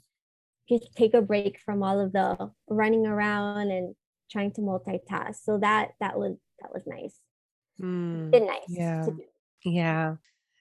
just 0.69 0.93
take 0.95 1.13
a 1.13 1.21
break 1.21 1.59
from 1.63 1.83
all 1.83 1.99
of 1.99 2.11
the 2.11 2.51
running 2.67 3.05
around 3.05 3.71
and 3.71 3.95
trying 4.29 4.51
to 4.53 4.61
multitask. 4.61 5.37
So 5.43 5.57
that 5.59 5.91
that 5.99 6.17
was 6.17 6.35
that 6.61 6.73
was 6.73 6.83
nice. 6.85 7.19
Mm, 7.81 8.31
Been 8.31 8.47
nice. 8.47 8.59
Yeah. 8.67 9.05
Yeah. 9.63 10.15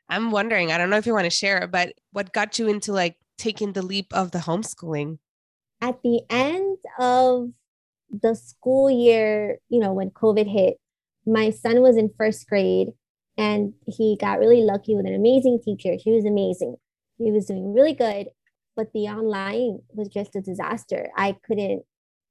I'm 0.09 0.31
wondering, 0.31 0.71
I 0.71 0.79
don't 0.79 0.91
know 0.91 0.99
if 0.99 1.07
you 1.07 1.13
want 1.13 1.25
to 1.25 1.31
share, 1.31 1.67
but 1.67 1.93
what 2.13 2.33
got 2.33 2.59
you 2.59 2.69
into 2.69 2.93
like 2.93 3.17
taking 3.39 3.73
the 3.73 3.83
leap 3.83 4.07
of 4.13 4.31
the 4.31 4.39
homeschooling? 4.39 5.19
At 5.81 6.03
the 6.03 6.23
end 6.31 6.79
of 6.99 7.51
the 8.11 8.35
school 8.35 8.91
year, 8.91 9.59
you 9.69 9.81
know, 9.81 9.93
when 9.93 10.11
COVID 10.11 10.51
hit, 10.51 10.79
my 11.27 11.51
son 11.51 11.83
was 11.83 11.97
in 11.97 12.11
first 12.17 12.49
grade 12.49 12.89
and 13.37 13.75
he 13.87 14.17
got 14.19 14.39
really 14.39 14.63
lucky 14.63 14.95
with 14.95 15.07
an 15.07 15.15
amazing 15.15 15.61
teacher. 15.63 15.99
She 15.99 16.13
was 16.13 16.25
amazing. 16.25 16.77
He 17.19 17.33
was 17.33 17.47
doing 17.47 17.75
really 17.75 17.95
good, 17.95 18.29
but 18.77 18.93
the 18.93 19.09
online 19.09 19.81
was 19.93 20.09
just 20.09 20.37
a 20.37 20.41
disaster. 20.41 21.11
I 21.17 21.37
couldn't, 21.45 21.83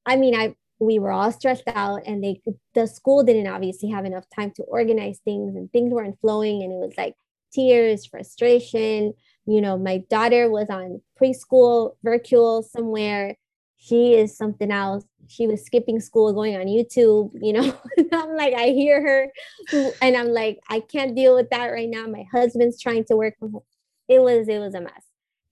I 0.06 0.16
mean, 0.16 0.36
I, 0.36 0.56
we 0.80 1.00
were 1.00 1.12
all 1.12 1.32
stressed 1.32 1.68
out 1.68 2.02
and 2.06 2.24
they, 2.24 2.42
the 2.74 2.88
school 2.88 3.24
didn't 3.24 3.48
obviously 3.48 3.90
have 3.90 4.06
enough 4.06 4.26
time 4.34 4.52
to 4.56 4.64
organize 4.64 5.20
things 5.26 5.56
and 5.56 5.72
things 5.72 5.94
weren't 5.94 6.20
flowing. 6.22 6.64
And 6.64 6.72
it 6.72 6.76
was 6.76 6.94
like 6.98 7.16
tears, 7.56 8.06
frustration. 8.06 9.14
You 9.46 9.62
know, 9.62 9.78
my 9.78 10.00
daughter 10.10 10.50
was 10.50 10.70
on 10.70 11.02
preschool 11.22 11.96
virtual 12.04 12.64
somewhere. 12.64 13.36
She 13.78 14.14
is 14.16 14.36
something 14.36 14.72
else. 14.72 15.06
She 15.28 15.48
was 15.48 15.66
skipping 15.66 16.00
school 16.00 16.34
going 16.34 16.56
on 16.56 16.68
youtube 16.68 17.32
you 17.42 17.54
know. 17.54 17.76
I'm 18.12 18.36
like 18.36 18.54
i 18.54 18.68
hear 18.68 19.02
her 19.02 19.96
and 20.02 20.16
i'm 20.16 20.28
like 20.28 20.60
i 20.70 20.80
can't 20.80 21.16
deal 21.16 21.36
with 21.36 21.50
that 21.50 21.68
right 21.68 21.90
now. 21.90 22.06
My 22.06 22.26
husband's 22.32 22.80
trying 22.82 23.06
to 23.06 23.16
work 23.16 23.36
from 23.40 23.54
home. 23.54 23.64
It 24.08 24.20
was 24.20 24.48
it 24.48 24.60
was 24.60 24.76
a 24.76 24.82
mess. 24.82 25.04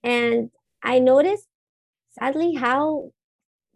And 0.04 0.50
I 0.82 1.00
noticed 1.00 1.48
sadly 2.18 2.54
how 2.54 3.10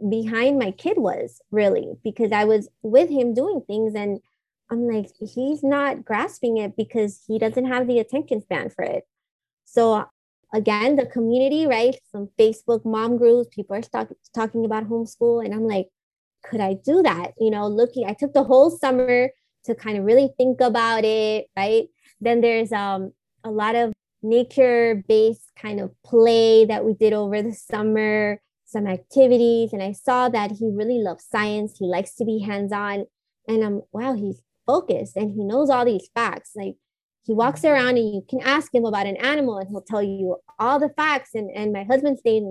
behind 0.09 0.59
my 0.59 0.71
kid 0.71 0.99
was 0.99 1.41
really 1.51 1.95
because 2.05 2.31
I 2.31 2.45
was 2.45 2.69
with 2.83 3.11
him 3.11 3.35
doing 3.35 3.63
things 3.67 3.95
and 3.95 4.21
I'm 4.71 4.87
like, 4.87 5.11
he's 5.19 5.63
not 5.63 6.05
grasping 6.05 6.59
it 6.59 6.77
because 6.77 7.23
he 7.27 7.39
doesn't 7.39 7.67
have 7.67 7.87
the 7.87 7.99
attention 7.99 8.43
span 8.43 8.71
for 8.71 8.85
it. 8.85 9.05
So 9.65 10.05
again, 10.53 10.97
the 10.97 11.07
community, 11.07 11.67
right? 11.67 11.97
Some 12.13 12.29
Facebook 12.39 12.85
mom 12.85 13.17
groups, 13.17 13.55
people 13.55 13.77
are 13.77 13.83
talk- 13.83 14.13
talking 14.35 14.65
about 14.65 14.89
homeschool. 14.89 15.45
And 15.45 15.55
I'm 15.55 15.67
like, 15.67 15.89
could 16.45 16.61
I 16.61 16.75
do 16.75 17.03
that? 17.03 17.33
You 17.39 17.51
know, 17.51 17.67
looking, 17.67 18.07
I 18.07 18.15
took 18.15 18.33
the 18.33 18.45
whole 18.45 18.71
summer 18.71 19.31
to 19.65 19.75
kind 19.75 19.99
of 19.99 20.05
really 20.05 20.31
think 20.37 20.61
about 20.61 21.05
it, 21.05 21.47
right? 21.57 21.89
Then 22.21 22.41
there's 22.41 22.73
um 22.73 23.13
a 23.45 23.51
lot 23.51 23.75
of 23.75 23.93
nature 24.23 25.05
based 25.09 25.53
kind 25.57 25.81
of 25.81 25.91
play 26.05 26.65
that 26.65 26.85
we 26.85 26.95
did 26.95 27.13
over 27.13 27.41
the 27.43 27.53
summer, 27.53 28.41
some 28.65 28.87
activities. 28.87 29.73
And 29.73 29.83
I 29.83 29.93
saw 29.93 30.29
that 30.29 30.53
he 30.53 30.71
really 30.71 30.99
loves 30.99 31.25
science. 31.25 31.77
He 31.79 31.87
likes 31.87 32.15
to 32.17 32.25
be 32.25 32.41
hands 32.41 32.73
on. 32.73 33.07
And 33.47 33.65
I'm, 33.65 33.83
wow, 33.93 34.15
he's 34.15 34.41
focused 34.69 35.17
and 35.17 35.35
he 35.35 35.43
knows 35.43 35.71
all 35.71 35.85
these 35.85 36.09
facts. 36.15 36.53
Like 36.55 36.77
he 37.25 37.33
walks 37.35 37.63
mm-hmm. 37.63 37.75
around 37.75 37.97
and 37.97 38.15
you 38.15 38.25
can 38.29 38.41
ask 38.43 38.73
him 38.73 38.85
about 38.85 39.07
an 39.07 39.17
animal 39.17 39.59
and 39.59 39.69
he'll 39.69 39.83
tell 39.83 40.03
you 40.03 40.37
all 40.59 40.79
the 40.79 40.91
facts. 40.91 41.31
And, 41.35 41.51
and 41.51 41.73
my 41.73 41.85
husband 41.85 42.19
stayed, 42.19 42.45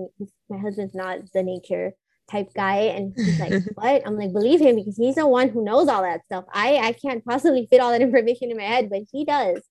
my 0.50 0.58
husband's 0.58 0.94
not 0.94 1.20
the 1.32 1.42
nature 1.42 1.92
type 2.30 2.48
guy. 2.54 2.80
And 2.80 3.14
he's 3.16 3.40
like, 3.40 3.62
what? 3.74 4.02
I'm 4.06 4.18
like, 4.18 4.32
believe 4.32 4.60
him 4.60 4.76
because 4.76 4.96
he's 4.96 5.14
the 5.14 5.26
one 5.26 5.48
who 5.48 5.64
knows 5.64 5.88
all 5.88 6.02
that 6.02 6.24
stuff. 6.26 6.44
I, 6.52 6.76
I 6.76 6.92
can't 6.92 7.24
possibly 7.24 7.66
fit 7.70 7.80
all 7.80 7.92
that 7.92 8.02
information 8.08 8.50
in 8.50 8.56
my 8.56 8.64
head, 8.64 8.90
but 8.90 9.02
he 9.10 9.24
does. 9.24 9.62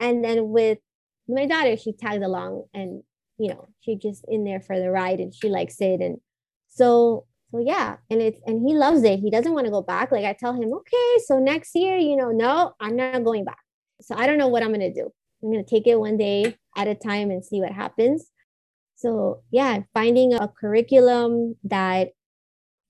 And 0.00 0.24
then 0.24 0.48
with 0.48 0.78
my 1.28 1.46
daughter, 1.46 1.76
she 1.76 1.92
tagged 1.92 2.24
along 2.24 2.64
and, 2.74 3.02
you 3.38 3.50
know, 3.50 3.68
she 3.80 3.96
just 3.96 4.24
in 4.28 4.44
there 4.44 4.60
for 4.60 4.78
the 4.78 4.90
ride 4.90 5.20
and 5.20 5.34
she 5.34 5.48
likes 5.48 5.80
it. 5.80 6.00
And 6.00 6.18
so, 6.68 7.26
so 7.52 7.62
yeah, 7.64 7.96
and 8.08 8.22
it's, 8.22 8.40
and 8.46 8.66
he 8.66 8.74
loves 8.74 9.02
it. 9.02 9.20
He 9.20 9.30
doesn't 9.30 9.52
want 9.52 9.66
to 9.66 9.70
go 9.70 9.82
back. 9.82 10.10
Like 10.10 10.24
I 10.24 10.32
tell 10.32 10.54
him, 10.54 10.72
okay, 10.72 11.24
so 11.26 11.38
next 11.38 11.74
year, 11.74 11.98
you 11.98 12.16
know, 12.16 12.30
no, 12.30 12.72
I'm 12.80 12.96
not 12.96 13.24
going 13.24 13.44
back. 13.44 13.58
So 14.00 14.14
I 14.16 14.26
don't 14.26 14.38
know 14.38 14.48
what 14.48 14.62
I'm 14.62 14.70
going 14.70 14.80
to 14.80 14.92
do. 14.92 15.10
I'm 15.42 15.52
going 15.52 15.62
to 15.62 15.70
take 15.70 15.86
it 15.86 16.00
one 16.00 16.16
day 16.16 16.56
at 16.76 16.88
a 16.88 16.94
time 16.94 17.30
and 17.30 17.44
see 17.44 17.60
what 17.60 17.72
happens. 17.72 18.26
So 18.96 19.42
yeah, 19.50 19.80
finding 19.92 20.32
a 20.32 20.48
curriculum 20.48 21.56
that 21.64 22.10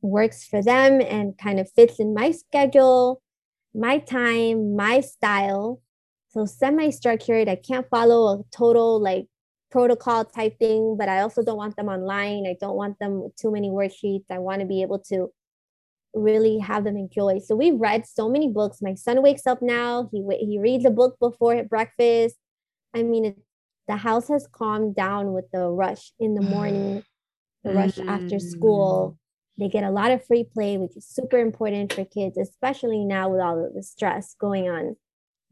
works 0.01 0.47
for 0.47 0.63
them 0.63 1.01
and 1.01 1.37
kind 1.37 1.59
of 1.59 1.71
fits 1.71 1.99
in 1.99 2.15
my 2.15 2.31
schedule, 2.31 3.21
my 3.75 3.99
time, 3.99 4.77
my 4.77 5.01
style, 5.01 5.81
so 6.29 6.47
semi-structured, 6.47 7.49
I 7.49 7.57
can't 7.57 7.87
follow 7.91 8.41
a 8.41 8.43
total 8.57 9.03
like 9.03 9.27
protocol 9.73 10.25
type 10.25 10.59
thing, 10.59 10.97
but 10.99 11.09
I 11.09 11.21
also 11.21 11.43
don't 11.43 11.57
want 11.57 11.77
them 11.77 11.89
online. 11.89 12.47
I 12.47 12.57
don't 12.61 12.77
want 12.77 12.99
them 12.99 13.23
with 13.23 13.35
too 13.35 13.51
many 13.51 13.71
worksheets. 13.71 14.27
I 14.31 14.39
want 14.39 14.61
to 14.61 14.67
be 14.67 14.83
able 14.83 15.01
to 15.09 15.33
really 16.15 16.59
have 16.59 16.85
them 16.85 16.97
enjoy. 16.97 17.39
So 17.39 17.57
we've 17.57 17.81
read 17.81 18.07
so 18.07 18.29
many 18.29 18.49
books. 18.49 18.83
My 18.83 18.95
son 18.95 19.23
wakes 19.23 19.47
up 19.47 19.63
now. 19.63 20.09
He 20.13 20.23
he 20.41 20.59
reads 20.59 20.85
a 20.85 20.91
book 20.91 21.17
before 21.19 21.65
breakfast. 21.65 22.37
I 22.95 23.03
mean, 23.03 23.25
it, 23.25 23.39
the 23.89 23.97
house 23.97 24.29
has 24.29 24.47
calmed 24.47 24.95
down 24.95 25.33
with 25.33 25.51
the 25.53 25.67
rush 25.69 26.13
in 26.21 26.35
the 26.35 26.43
morning, 26.43 27.03
the 27.65 27.73
rush 27.73 27.99
after 27.99 28.39
school. 28.39 29.13
Mm. 29.13 29.19
They 29.59 29.69
get 29.69 29.85
a 29.85 29.91
lot 29.91 30.11
of 30.11 30.25
free 30.25 30.45
play, 30.45 30.79
which 30.79 30.97
is 30.97 31.07
super 31.07 31.39
important 31.39 31.93
for 31.93 32.05
kids, 32.05 32.37
especially 32.39 33.05
now 33.05 33.31
with 33.31 33.41
all 33.41 33.65
of 33.65 33.75
the 33.75 33.83
stress 33.83 34.35
going 34.39 34.69
on. 34.69 34.97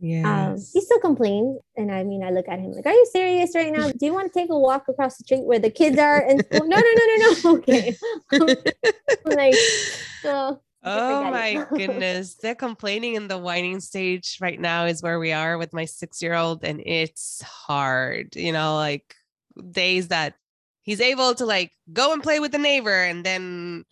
Yeah. 0.00 0.52
Um, 0.52 0.56
he 0.72 0.80
still 0.80 0.98
complains. 0.98 1.60
And 1.76 1.92
I 1.92 2.04
mean, 2.04 2.24
I 2.24 2.30
look 2.30 2.48
at 2.48 2.58
him 2.58 2.72
like, 2.72 2.86
Are 2.86 2.92
you 2.92 3.06
serious 3.12 3.54
right 3.54 3.72
now? 3.72 3.90
Do 3.90 4.06
you 4.06 4.14
want 4.14 4.32
to 4.32 4.38
take 4.38 4.50
a 4.50 4.58
walk 4.58 4.88
across 4.88 5.18
the 5.18 5.24
street 5.24 5.44
where 5.44 5.58
the 5.58 5.70
kids 5.70 5.98
are 5.98 6.20
And? 6.20 6.44
No, 6.52 6.60
no, 6.60 6.76
no, 6.76 7.06
no, 7.06 7.16
no. 7.16 7.50
Okay. 7.58 7.96
like, 9.24 9.54
oh. 10.24 10.60
Oh 10.82 11.30
my 11.30 11.66
goodness. 11.74 12.36
The 12.36 12.54
complaining 12.54 13.14
in 13.14 13.28
the 13.28 13.36
whining 13.36 13.80
stage 13.80 14.38
right 14.40 14.58
now 14.58 14.86
is 14.86 15.02
where 15.02 15.18
we 15.18 15.32
are 15.32 15.58
with 15.58 15.74
my 15.74 15.84
six 15.84 16.22
year 16.22 16.34
old, 16.34 16.64
and 16.64 16.80
it's 16.84 17.42
hard, 17.42 18.34
you 18.34 18.52
know, 18.52 18.76
like 18.76 19.14
days 19.70 20.08
that 20.08 20.34
he's 20.80 21.02
able 21.02 21.34
to 21.34 21.44
like 21.44 21.72
go 21.92 22.14
and 22.14 22.22
play 22.22 22.40
with 22.40 22.52
the 22.52 22.58
neighbor 22.58 23.02
and 23.02 23.24
then 23.24 23.84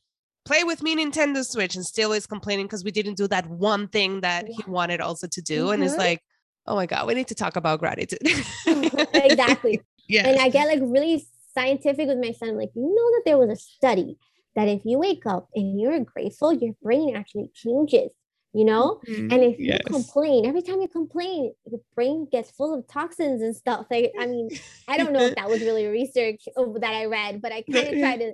play 0.48 0.64
with 0.64 0.82
me 0.82 0.96
Nintendo 0.96 1.44
Switch 1.44 1.76
and 1.76 1.84
still 1.84 2.12
is 2.12 2.26
complaining 2.26 2.64
because 2.66 2.82
we 2.82 2.90
didn't 2.90 3.18
do 3.18 3.28
that 3.28 3.46
one 3.48 3.86
thing 3.88 4.22
that 4.22 4.46
yeah. 4.48 4.54
he 4.56 4.70
wanted 4.70 5.00
also 5.00 5.26
to 5.28 5.42
do. 5.42 5.64
Mm-hmm. 5.64 5.74
And 5.74 5.84
it's 5.84 5.92
mm-hmm. 5.92 6.00
like, 6.00 6.22
oh 6.66 6.74
my 6.74 6.86
God, 6.86 7.06
we 7.06 7.14
need 7.14 7.28
to 7.28 7.34
talk 7.34 7.56
about 7.56 7.78
gratitude. 7.78 8.18
exactly. 8.66 9.80
Yeah. 10.10 10.26
And 10.26 10.40
I 10.40 10.48
get 10.48 10.66
like 10.68 10.80
really 10.80 11.22
scientific 11.52 12.08
with 12.08 12.16
my 12.16 12.32
son. 12.32 12.48
I'm 12.48 12.56
Like, 12.56 12.70
you 12.74 12.80
know 12.80 13.10
that 13.10 13.22
there 13.26 13.36
was 13.36 13.50
a 13.50 13.56
study 13.56 14.16
that 14.56 14.66
if 14.66 14.80
you 14.86 14.98
wake 14.98 15.26
up 15.26 15.50
and 15.54 15.78
you're 15.78 16.00
grateful, 16.00 16.50
your 16.50 16.72
brain 16.82 17.14
actually 17.14 17.50
changes, 17.54 18.08
you 18.54 18.64
know? 18.64 19.02
Mm-hmm. 19.06 19.30
And 19.30 19.44
if 19.44 19.60
yes. 19.60 19.80
you 19.84 19.92
complain, 19.92 20.46
every 20.46 20.62
time 20.62 20.80
you 20.80 20.88
complain, 20.88 21.52
your 21.70 21.80
brain 21.94 22.26
gets 22.32 22.50
full 22.52 22.72
of 22.72 22.88
toxins 22.88 23.42
and 23.42 23.54
stuff. 23.54 23.84
Like, 23.90 24.12
I 24.18 24.24
mean, 24.24 24.48
I 24.88 24.96
don't 24.96 25.12
know 25.12 25.26
if 25.26 25.34
that 25.34 25.50
was 25.50 25.60
really 25.60 25.86
research 25.88 26.40
that 26.56 26.94
I 26.94 27.04
read, 27.04 27.42
but 27.42 27.52
I 27.52 27.60
kind 27.70 27.88
of 27.88 27.98
try 28.00 28.16
to 28.16 28.32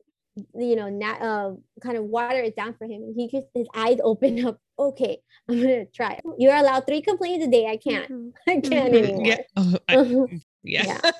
you 0.54 0.76
know, 0.76 0.88
not, 0.88 1.22
uh, 1.22 1.52
kind 1.80 1.96
of 1.96 2.04
water 2.04 2.40
it 2.40 2.56
down 2.56 2.74
for 2.74 2.86
him. 2.86 3.14
He 3.16 3.28
just 3.28 3.46
his 3.54 3.66
eyes 3.74 3.98
open 4.02 4.44
up. 4.46 4.58
Okay, 4.76 5.18
I'm 5.48 5.62
gonna 5.62 5.86
try. 5.86 6.18
You're 6.36 6.56
allowed 6.56 6.84
three 6.84 7.00
complaints 7.00 7.46
a 7.46 7.48
day. 7.48 7.68
I 7.68 7.76
can't. 7.76 8.10
Mm-hmm. 8.10 8.30
I 8.48 8.54
can't 8.54 8.92
mm-hmm. 8.92 9.04
anymore. 9.04 9.24
Yeah. 9.24 9.40
Oh, 9.56 9.78
I, 9.88 10.40
yeah. 10.64 10.84
Yeah. 10.84 11.10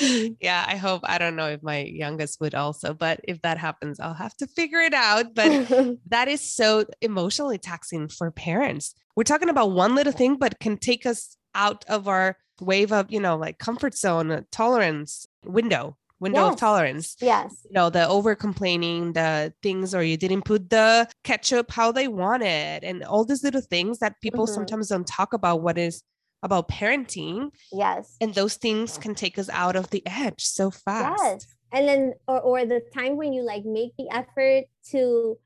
Mm-hmm. 0.00 0.32
yeah. 0.40 0.64
I 0.66 0.74
hope. 0.74 1.02
I 1.04 1.18
don't 1.18 1.36
know 1.36 1.46
if 1.46 1.62
my 1.62 1.84
youngest 1.84 2.40
would 2.40 2.56
also, 2.56 2.94
but 2.94 3.20
if 3.22 3.40
that 3.42 3.58
happens, 3.58 4.00
I'll 4.00 4.12
have 4.12 4.36
to 4.38 4.48
figure 4.48 4.80
it 4.80 4.92
out. 4.92 5.36
But 5.36 5.68
that 6.08 6.26
is 6.26 6.40
so 6.40 6.84
emotionally 7.00 7.58
taxing 7.58 8.08
for 8.08 8.32
parents. 8.32 8.92
We're 9.14 9.22
talking 9.22 9.50
about 9.50 9.70
one 9.70 9.94
little 9.94 10.12
thing, 10.12 10.36
but 10.36 10.58
can 10.58 10.76
take 10.76 11.06
us 11.06 11.36
out 11.54 11.84
of 11.86 12.08
our 12.08 12.36
wave 12.60 12.92
of, 12.92 13.12
you 13.12 13.20
know, 13.20 13.36
like 13.36 13.58
comfort 13.58 13.96
zone, 13.96 14.44
tolerance 14.50 15.26
window 15.44 15.96
window 16.20 16.44
yes. 16.44 16.52
of 16.52 16.58
tolerance. 16.58 17.16
Yes. 17.20 17.56
You 17.64 17.72
know, 17.72 17.90
the 17.90 18.08
over 18.08 18.34
complaining, 18.34 19.12
the 19.12 19.52
things, 19.62 19.94
or 19.94 20.02
you 20.02 20.16
didn't 20.16 20.42
put 20.42 20.70
the 20.70 21.08
ketchup 21.24 21.70
how 21.70 21.92
they 21.92 22.08
wanted, 22.08 22.84
and 22.84 23.04
all 23.04 23.24
these 23.24 23.42
little 23.42 23.60
things 23.60 23.98
that 23.98 24.20
people 24.20 24.46
mm-hmm. 24.46 24.54
sometimes 24.54 24.88
don't 24.88 25.06
talk 25.06 25.32
about 25.32 25.62
what 25.62 25.78
is 25.78 26.02
about 26.42 26.68
parenting. 26.68 27.50
Yes. 27.72 28.16
And 28.20 28.34
those 28.34 28.54
things 28.54 28.98
can 28.98 29.14
take 29.14 29.38
us 29.38 29.48
out 29.50 29.76
of 29.76 29.90
the 29.90 30.02
edge 30.06 30.42
so 30.42 30.70
fast. 30.70 31.22
Yes. 31.22 31.46
And 31.72 31.88
then, 31.88 32.14
or, 32.28 32.40
or 32.40 32.64
the 32.64 32.80
time 32.94 33.16
when 33.16 33.32
you 33.32 33.42
like 33.42 33.64
make 33.64 33.92
the 33.98 34.08
effort 34.10 34.64
to 34.90 35.38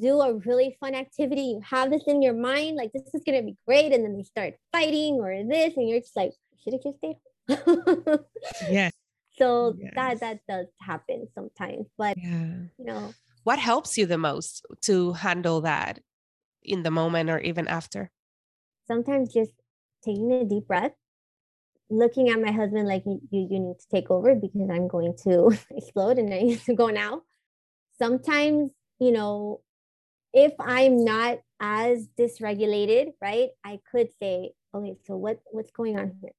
do 0.00 0.20
a 0.20 0.34
really 0.34 0.76
fun 0.80 0.94
activity, 0.94 1.42
you 1.42 1.60
have 1.62 1.90
this 1.90 2.04
in 2.06 2.22
your 2.22 2.34
mind, 2.34 2.76
like 2.76 2.92
this 2.92 3.14
is 3.14 3.22
gonna 3.24 3.42
be 3.42 3.56
great, 3.66 3.92
and 3.92 4.04
then 4.04 4.16
they 4.16 4.22
start 4.22 4.54
fighting 4.72 5.16
or 5.16 5.44
this, 5.44 5.76
and 5.76 5.88
you're 5.88 6.00
just 6.00 6.16
like, 6.16 6.32
should 6.64 6.72
have 6.72 6.82
just 6.82 6.98
stayed. 6.98 7.16
yes 8.70 8.92
so 9.38 9.74
yes. 9.78 9.92
that 9.94 10.20
that 10.20 10.40
does 10.48 10.66
happen 10.80 11.26
sometimes 11.34 11.86
but 11.98 12.16
yeah. 12.18 12.54
you 12.78 12.84
know 12.84 13.12
what 13.44 13.58
helps 13.58 13.96
you 13.96 14.06
the 14.06 14.18
most 14.18 14.64
to 14.80 15.12
handle 15.12 15.60
that 15.60 16.00
in 16.62 16.82
the 16.82 16.90
moment 16.90 17.30
or 17.30 17.38
even 17.40 17.68
after 17.68 18.10
sometimes 18.88 19.32
just 19.32 19.52
taking 20.04 20.32
a 20.32 20.44
deep 20.44 20.66
breath 20.66 20.92
looking 21.88 22.30
at 22.30 22.40
my 22.40 22.50
husband 22.50 22.88
like 22.88 23.04
you 23.06 23.20
you 23.30 23.60
need 23.60 23.78
to 23.78 23.88
take 23.90 24.10
over 24.10 24.34
because 24.34 24.68
i'm 24.70 24.88
going 24.88 25.14
to 25.22 25.56
explode 25.70 26.18
and 26.18 26.32
i 26.32 26.42
need 26.42 26.60
to 26.60 26.74
go 26.74 26.88
now 26.88 27.22
sometimes 27.98 28.72
you 28.98 29.12
know 29.12 29.60
if 30.32 30.52
i'm 30.58 31.04
not 31.04 31.38
as 31.60 32.08
dysregulated 32.18 33.12
right 33.22 33.50
i 33.64 33.78
could 33.90 34.08
say 34.20 34.50
okay 34.74 34.96
so 35.06 35.16
what 35.16 35.38
what's 35.52 35.70
going 35.70 35.98
on 35.98 36.12
here 36.20 36.32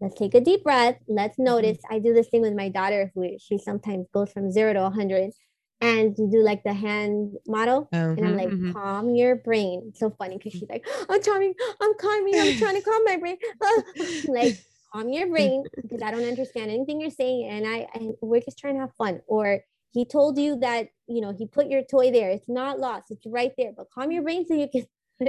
let's 0.00 0.14
take 0.14 0.34
a 0.34 0.40
deep 0.40 0.64
breath. 0.64 0.96
Let's 1.08 1.34
mm-hmm. 1.34 1.44
notice. 1.44 1.78
Mm-hmm. 1.78 1.94
I 1.94 1.98
do 1.98 2.14
this 2.14 2.28
thing 2.28 2.42
with 2.42 2.54
my 2.54 2.68
daughter 2.68 3.10
who 3.14 3.36
she 3.38 3.58
sometimes 3.58 4.06
goes 4.12 4.32
from 4.32 4.50
zero 4.50 4.72
to 4.72 4.82
100 4.82 5.32
and 5.80 6.16
you 6.16 6.28
do 6.30 6.42
like 6.42 6.62
the 6.64 6.72
hand 6.72 7.34
model. 7.46 7.88
Mm-hmm, 7.92 8.18
and 8.18 8.28
I'm 8.28 8.36
like, 8.36 8.48
mm-hmm. 8.48 8.72
calm 8.72 9.14
your 9.14 9.36
brain. 9.36 9.82
It's 9.88 10.00
so 10.00 10.10
funny 10.10 10.38
because 10.38 10.52
she's 10.52 10.68
like, 10.68 10.86
I'm 11.08 11.22
calming, 11.22 11.54
I'm 11.80 11.92
calming, 12.00 12.34
I'm 12.38 12.56
trying 12.56 12.76
to 12.76 12.82
calm 12.82 13.04
my 13.04 13.16
brain. 13.16 13.36
like, 14.28 14.58
calm 14.92 15.08
your 15.10 15.26
brain 15.30 15.64
because 15.80 16.02
I 16.02 16.10
don't 16.10 16.24
understand 16.24 16.70
anything 16.70 17.00
you're 17.00 17.10
saying. 17.10 17.48
And 17.50 17.66
I, 17.66 17.86
and 17.94 18.14
we're 18.22 18.40
just 18.40 18.58
trying 18.58 18.74
to 18.74 18.80
have 18.80 18.94
fun. 18.94 19.20
Or 19.26 19.60
he 19.92 20.04
told 20.04 20.38
you 20.38 20.58
that, 20.60 20.88
you 21.06 21.20
know, 21.20 21.34
he 21.36 21.46
put 21.46 21.68
your 21.68 21.82
toy 21.82 22.10
there. 22.10 22.30
It's 22.30 22.48
not 22.48 22.78
lost. 22.78 23.10
It's 23.10 23.26
right 23.26 23.52
there. 23.58 23.72
But 23.76 23.90
calm 23.90 24.10
your 24.10 24.22
brain 24.22 24.46
so 24.46 24.54
you 24.54 24.68
can 24.68 24.86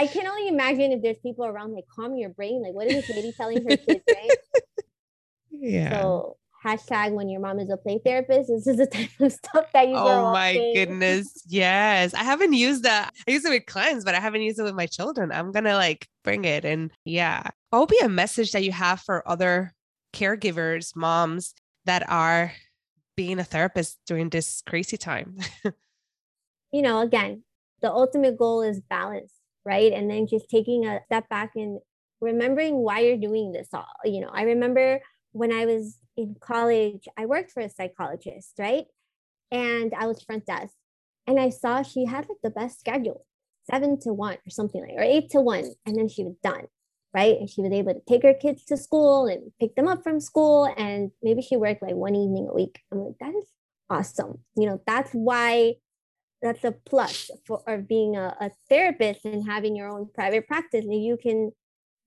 I 0.00 0.06
can 0.06 0.26
only 0.26 0.48
imagine 0.48 0.92
if 0.92 1.02
there's 1.02 1.18
people 1.22 1.44
around 1.44 1.74
like 1.74 1.84
calm 1.94 2.16
your 2.16 2.30
brain. 2.30 2.62
Like, 2.62 2.72
what 2.72 2.86
is 2.86 3.06
this 3.06 3.16
lady 3.16 3.32
telling 3.36 3.64
her 3.64 3.76
kids, 3.76 4.04
right? 4.08 4.30
Yeah. 5.50 6.00
So 6.00 6.36
hashtag 6.64 7.12
when 7.12 7.28
your 7.28 7.40
mom 7.40 7.60
is 7.60 7.70
a 7.70 7.76
play 7.76 8.00
therapist. 8.04 8.48
This 8.48 8.66
is 8.66 8.76
the 8.76 8.86
type 8.92 9.10
of 9.20 9.32
stuff 9.32 9.66
that 9.72 9.88
you. 9.88 9.94
Oh 9.96 10.32
my 10.32 10.72
goodness! 10.74 11.42
Yes, 11.46 12.14
I 12.14 12.24
haven't 12.24 12.52
used 12.52 12.82
that. 12.82 13.12
I 13.26 13.30
use 13.32 13.44
it 13.44 13.50
with 13.50 13.66
clients, 13.66 14.04
but 14.04 14.14
I 14.14 14.20
haven't 14.20 14.42
used 14.42 14.58
it 14.58 14.64
with 14.64 14.74
my 14.74 14.86
children. 14.86 15.32
I'm 15.32 15.52
gonna 15.52 15.74
like 15.74 16.06
bring 16.24 16.44
it, 16.44 16.64
and 16.64 16.90
yeah, 17.04 17.42
what 17.70 17.80
would 17.80 17.88
be 17.88 18.00
a 18.02 18.08
message 18.08 18.52
that 18.52 18.64
you 18.64 18.72
have 18.72 19.00
for 19.00 19.28
other 19.28 19.72
caregivers, 20.12 20.96
moms 20.96 21.54
that 21.84 22.08
are 22.08 22.52
being 23.16 23.38
a 23.38 23.44
therapist 23.44 23.98
during 24.06 24.28
this 24.28 24.62
crazy 24.66 24.96
time? 24.96 25.38
you 26.72 26.82
know, 26.82 27.00
again, 27.00 27.42
the 27.80 27.90
ultimate 27.90 28.36
goal 28.36 28.62
is 28.62 28.80
balance, 28.80 29.32
right? 29.64 29.92
And 29.92 30.10
then 30.10 30.26
just 30.26 30.48
taking 30.48 30.86
a 30.86 31.00
step 31.06 31.28
back 31.28 31.52
and 31.56 31.80
remembering 32.20 32.76
why 32.76 33.00
you're 33.00 33.16
doing 33.16 33.52
this 33.52 33.68
all. 33.72 33.86
You 34.04 34.20
know, 34.20 34.30
I 34.32 34.42
remember 34.42 35.00
when 35.32 35.52
I 35.52 35.66
was 35.66 35.98
in 36.16 36.36
college, 36.40 37.06
I 37.16 37.26
worked 37.26 37.52
for 37.52 37.60
a 37.60 37.70
psychologist, 37.70 38.54
right? 38.58 38.86
And 39.50 39.94
I 39.96 40.06
was 40.06 40.22
front 40.22 40.46
desk. 40.46 40.74
And 41.26 41.38
I 41.38 41.50
saw 41.50 41.82
she 41.82 42.06
had 42.06 42.28
like 42.28 42.38
the 42.42 42.50
best 42.50 42.80
schedule, 42.80 43.24
seven 43.70 44.00
to 44.00 44.12
one 44.12 44.34
or 44.34 44.50
something 44.50 44.80
like, 44.80 44.96
or 44.96 45.02
eight 45.02 45.30
to 45.30 45.40
one. 45.40 45.72
And 45.86 45.96
then 45.96 46.08
she 46.08 46.24
was 46.24 46.34
done, 46.42 46.66
right? 47.14 47.38
And 47.38 47.48
she 47.48 47.60
was 47.60 47.72
able 47.72 47.94
to 47.94 48.00
take 48.08 48.22
her 48.22 48.34
kids 48.34 48.64
to 48.66 48.76
school 48.76 49.26
and 49.26 49.52
pick 49.60 49.74
them 49.76 49.88
up 49.88 50.02
from 50.02 50.20
school. 50.20 50.72
And 50.76 51.10
maybe 51.22 51.42
she 51.42 51.56
worked 51.56 51.82
like 51.82 51.94
one 51.94 52.16
evening 52.16 52.48
a 52.50 52.54
week. 52.54 52.80
I'm 52.90 53.04
like, 53.04 53.18
that 53.20 53.34
is 53.34 53.44
awesome. 53.90 54.38
You 54.56 54.66
know, 54.66 54.80
that's 54.86 55.12
why 55.12 55.74
that's 56.42 56.64
a 56.64 56.72
plus 56.72 57.30
for 57.46 57.78
being 57.78 58.16
a, 58.16 58.36
a 58.40 58.50
therapist 58.68 59.24
and 59.24 59.46
having 59.46 59.74
your 59.74 59.88
own 59.88 60.08
private 60.14 60.46
practice. 60.46 60.84
And 60.84 61.04
you 61.04 61.16
can 61.16 61.52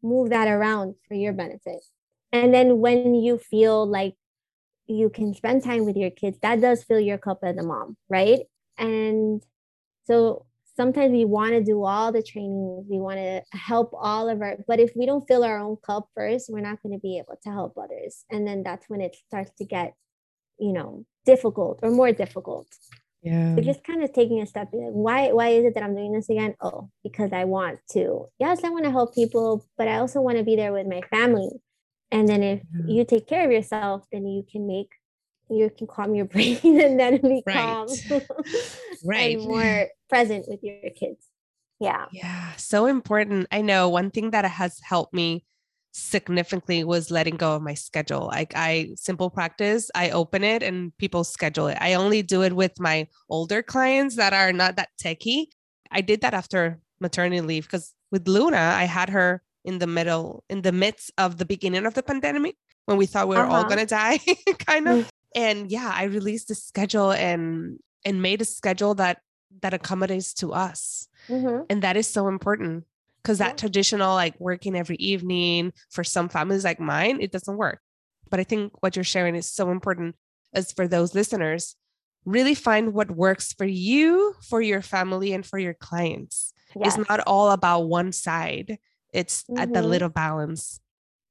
move 0.01 0.29
that 0.29 0.47
around 0.47 0.95
for 1.07 1.15
your 1.15 1.33
benefit. 1.33 1.83
And 2.31 2.53
then 2.53 2.79
when 2.79 3.13
you 3.13 3.37
feel 3.37 3.85
like 3.85 4.15
you 4.87 5.09
can 5.09 5.33
spend 5.33 5.63
time 5.63 5.85
with 5.85 5.97
your 5.97 6.11
kids, 6.11 6.37
that 6.41 6.61
does 6.61 6.83
fill 6.83 6.99
your 6.99 7.17
cup 7.17 7.39
as 7.43 7.57
a 7.57 7.63
mom, 7.63 7.97
right? 8.09 8.41
And 8.77 9.43
so 10.05 10.45
sometimes 10.75 11.11
we 11.11 11.25
want 11.25 11.51
to 11.51 11.63
do 11.63 11.83
all 11.83 12.11
the 12.11 12.23
trainings, 12.23 12.85
we 12.89 12.99
want 12.99 13.17
to 13.17 13.43
help 13.51 13.91
all 13.93 14.29
of 14.29 14.41
our, 14.41 14.57
but 14.67 14.79
if 14.79 14.91
we 14.95 15.05
don't 15.05 15.27
fill 15.27 15.43
our 15.43 15.59
own 15.59 15.77
cup 15.85 16.07
first, 16.15 16.49
we're 16.49 16.61
not 16.61 16.81
going 16.81 16.93
to 16.93 16.99
be 16.99 17.17
able 17.17 17.37
to 17.43 17.49
help 17.51 17.77
others. 17.77 18.25
And 18.29 18.47
then 18.47 18.63
that's 18.63 18.89
when 18.89 19.01
it 19.01 19.15
starts 19.27 19.51
to 19.57 19.65
get, 19.65 19.93
you 20.57 20.73
know, 20.73 21.05
difficult 21.25 21.79
or 21.83 21.91
more 21.91 22.11
difficult. 22.11 22.67
Yeah. 23.21 23.55
So 23.55 23.61
just 23.61 23.83
kind 23.83 24.03
of 24.03 24.11
taking 24.13 24.41
a 24.41 24.45
step. 24.45 24.69
Why 24.71 25.31
why 25.31 25.49
is 25.49 25.65
it 25.65 25.75
that 25.75 25.83
I'm 25.83 25.95
doing 25.95 26.13
this 26.13 26.29
again? 26.29 26.55
Oh, 26.61 26.89
because 27.03 27.31
I 27.31 27.45
want 27.45 27.79
to. 27.91 28.27
Yes, 28.39 28.63
I 28.63 28.69
want 28.69 28.85
to 28.85 28.91
help 28.91 29.13
people, 29.13 29.65
but 29.77 29.87
I 29.87 29.97
also 29.97 30.21
want 30.21 30.37
to 30.37 30.43
be 30.43 30.55
there 30.55 30.73
with 30.73 30.87
my 30.87 31.01
family. 31.11 31.49
And 32.11 32.27
then 32.27 32.43
if 32.43 32.61
yeah. 32.73 32.93
you 32.93 33.05
take 33.05 33.27
care 33.27 33.45
of 33.45 33.51
yourself, 33.51 34.05
then 34.11 34.25
you 34.25 34.43
can 34.51 34.67
make 34.67 34.89
you 35.49 35.69
can 35.69 35.87
calm 35.87 36.15
your 36.15 36.25
brain 36.33 36.59
and 36.63 36.99
then 36.99 37.21
be 37.21 37.43
right. 37.45 37.55
calm 37.55 37.87
right 39.05 39.37
and 39.37 39.47
more 39.47 39.87
present 40.09 40.45
with 40.47 40.63
your 40.63 40.91
kids. 40.95 41.27
Yeah. 41.79 42.05
Yeah. 42.11 42.55
So 42.57 42.85
important. 42.85 43.47
I 43.51 43.61
know 43.61 43.89
one 43.89 44.11
thing 44.11 44.31
that 44.31 44.45
has 44.45 44.79
helped 44.83 45.13
me 45.13 45.45
significantly 45.91 46.83
was 46.83 47.11
letting 47.11 47.37
go 47.37 47.55
of 47.55 47.61
my 47.61 47.73
schedule. 47.73 48.27
Like 48.27 48.53
I 48.55 48.91
SimplePractice, 48.95 49.89
I 49.93 50.11
open 50.11 50.43
it 50.43 50.63
and 50.63 50.95
people 50.97 51.23
schedule 51.23 51.67
it. 51.67 51.77
I 51.81 51.95
only 51.95 52.21
do 52.21 52.43
it 52.43 52.53
with 52.53 52.79
my 52.79 53.07
older 53.29 53.61
clients 53.61 54.15
that 54.15 54.33
are 54.33 54.53
not 54.53 54.77
that 54.77 54.89
techy. 54.97 55.51
I 55.91 56.01
did 56.01 56.21
that 56.21 56.33
after 56.33 56.79
maternity 56.99 57.41
leave 57.41 57.65
because 57.65 57.93
with 58.11 58.27
Luna, 58.27 58.57
I 58.57 58.85
had 58.85 59.09
her 59.09 59.41
in 59.63 59.79
the 59.79 59.87
middle, 59.87 60.43
in 60.49 60.61
the 60.61 60.71
midst 60.71 61.11
of 61.17 61.37
the 61.37 61.45
beginning 61.45 61.85
of 61.85 61.93
the 61.93 62.03
pandemic 62.03 62.55
when 62.85 62.97
we 62.97 63.05
thought 63.05 63.27
we 63.27 63.35
were 63.35 63.43
uh-huh. 63.43 63.57
all 63.57 63.69
gonna 63.69 63.85
die, 63.85 64.17
kind 64.65 64.87
of. 64.87 64.97
Mm. 64.97 65.09
And 65.35 65.71
yeah, 65.71 65.91
I 65.93 66.05
released 66.05 66.47
the 66.47 66.55
schedule 66.55 67.11
and 67.11 67.79
and 68.03 68.21
made 68.21 68.41
a 68.41 68.45
schedule 68.45 68.95
that 68.95 69.19
that 69.61 69.73
accommodates 69.73 70.33
to 70.35 70.53
us. 70.53 71.07
Mm-hmm. 71.27 71.63
And 71.69 71.81
that 71.83 71.97
is 71.97 72.07
so 72.07 72.27
important 72.27 72.85
because 73.21 73.37
that 73.37 73.57
traditional 73.57 74.13
like 74.13 74.39
working 74.39 74.75
every 74.75 74.97
evening 74.97 75.73
for 75.89 76.03
some 76.03 76.29
families 76.29 76.63
like 76.63 76.79
mine 76.79 77.19
it 77.21 77.31
doesn't 77.31 77.57
work. 77.57 77.79
But 78.29 78.39
i 78.39 78.43
think 78.43 78.81
what 78.81 78.95
you're 78.95 79.03
sharing 79.03 79.35
is 79.35 79.51
so 79.51 79.71
important 79.71 80.15
as 80.53 80.71
for 80.71 80.87
those 80.87 81.15
listeners 81.15 81.75
really 82.25 82.55
find 82.55 82.93
what 82.93 83.09
works 83.11 83.53
for 83.53 83.65
you 83.65 84.35
for 84.41 84.61
your 84.61 84.81
family 84.81 85.33
and 85.33 85.45
for 85.45 85.57
your 85.57 85.73
clients. 85.73 86.53
Yes. 86.75 86.97
it's 86.97 87.09
not 87.09 87.19
all 87.21 87.51
about 87.51 87.81
one 87.81 88.11
side. 88.11 88.77
It's 89.11 89.43
mm-hmm. 89.43 89.59
at 89.59 89.73
the 89.73 89.81
little 89.81 90.09
balance. 90.09 90.79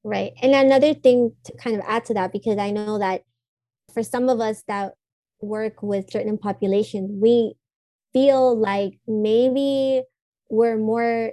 Right. 0.05 0.33
And 0.43 0.55
another 0.55 0.93
thing 0.93 1.33
to 1.45 1.57
kind 1.57 1.77
of 1.77 1.83
add 1.87 2.05
to 2.07 2.15
that 2.15 2.33
because 2.33 2.59
i 2.59 2.71
know 2.71 2.99
that 2.99 3.23
for 3.93 4.03
some 4.03 4.29
of 4.29 4.41
us 4.41 4.63
that 4.69 4.95
work 5.41 5.83
with 5.83 6.11
certain 6.11 6.39
populations 6.39 7.11
we 7.11 7.55
feel 8.13 8.59
like 8.59 8.99
maybe 9.07 10.03
we're 10.51 10.77
more 10.77 11.33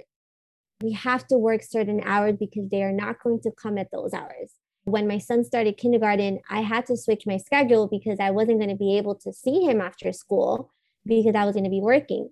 we 0.82 0.92
have 0.92 1.26
to 1.28 1.38
work 1.38 1.62
certain 1.62 2.02
hours 2.04 2.36
because 2.38 2.68
they 2.70 2.82
are 2.82 2.92
not 2.92 3.22
going 3.22 3.40
to 3.40 3.50
come 3.50 3.78
at 3.78 3.90
those 3.90 4.14
hours. 4.14 4.52
When 4.84 5.08
my 5.08 5.18
son 5.18 5.44
started 5.44 5.76
kindergarten, 5.76 6.40
I 6.48 6.62
had 6.62 6.86
to 6.86 6.96
switch 6.96 7.24
my 7.26 7.36
schedule 7.36 7.88
because 7.88 8.18
I 8.20 8.30
wasn't 8.30 8.58
going 8.58 8.70
to 8.70 8.76
be 8.76 8.96
able 8.96 9.16
to 9.16 9.32
see 9.32 9.62
him 9.62 9.80
after 9.80 10.12
school 10.12 10.70
because 11.04 11.34
I 11.34 11.44
was 11.44 11.54
going 11.54 11.64
to 11.64 11.70
be 11.70 11.80
working. 11.80 12.30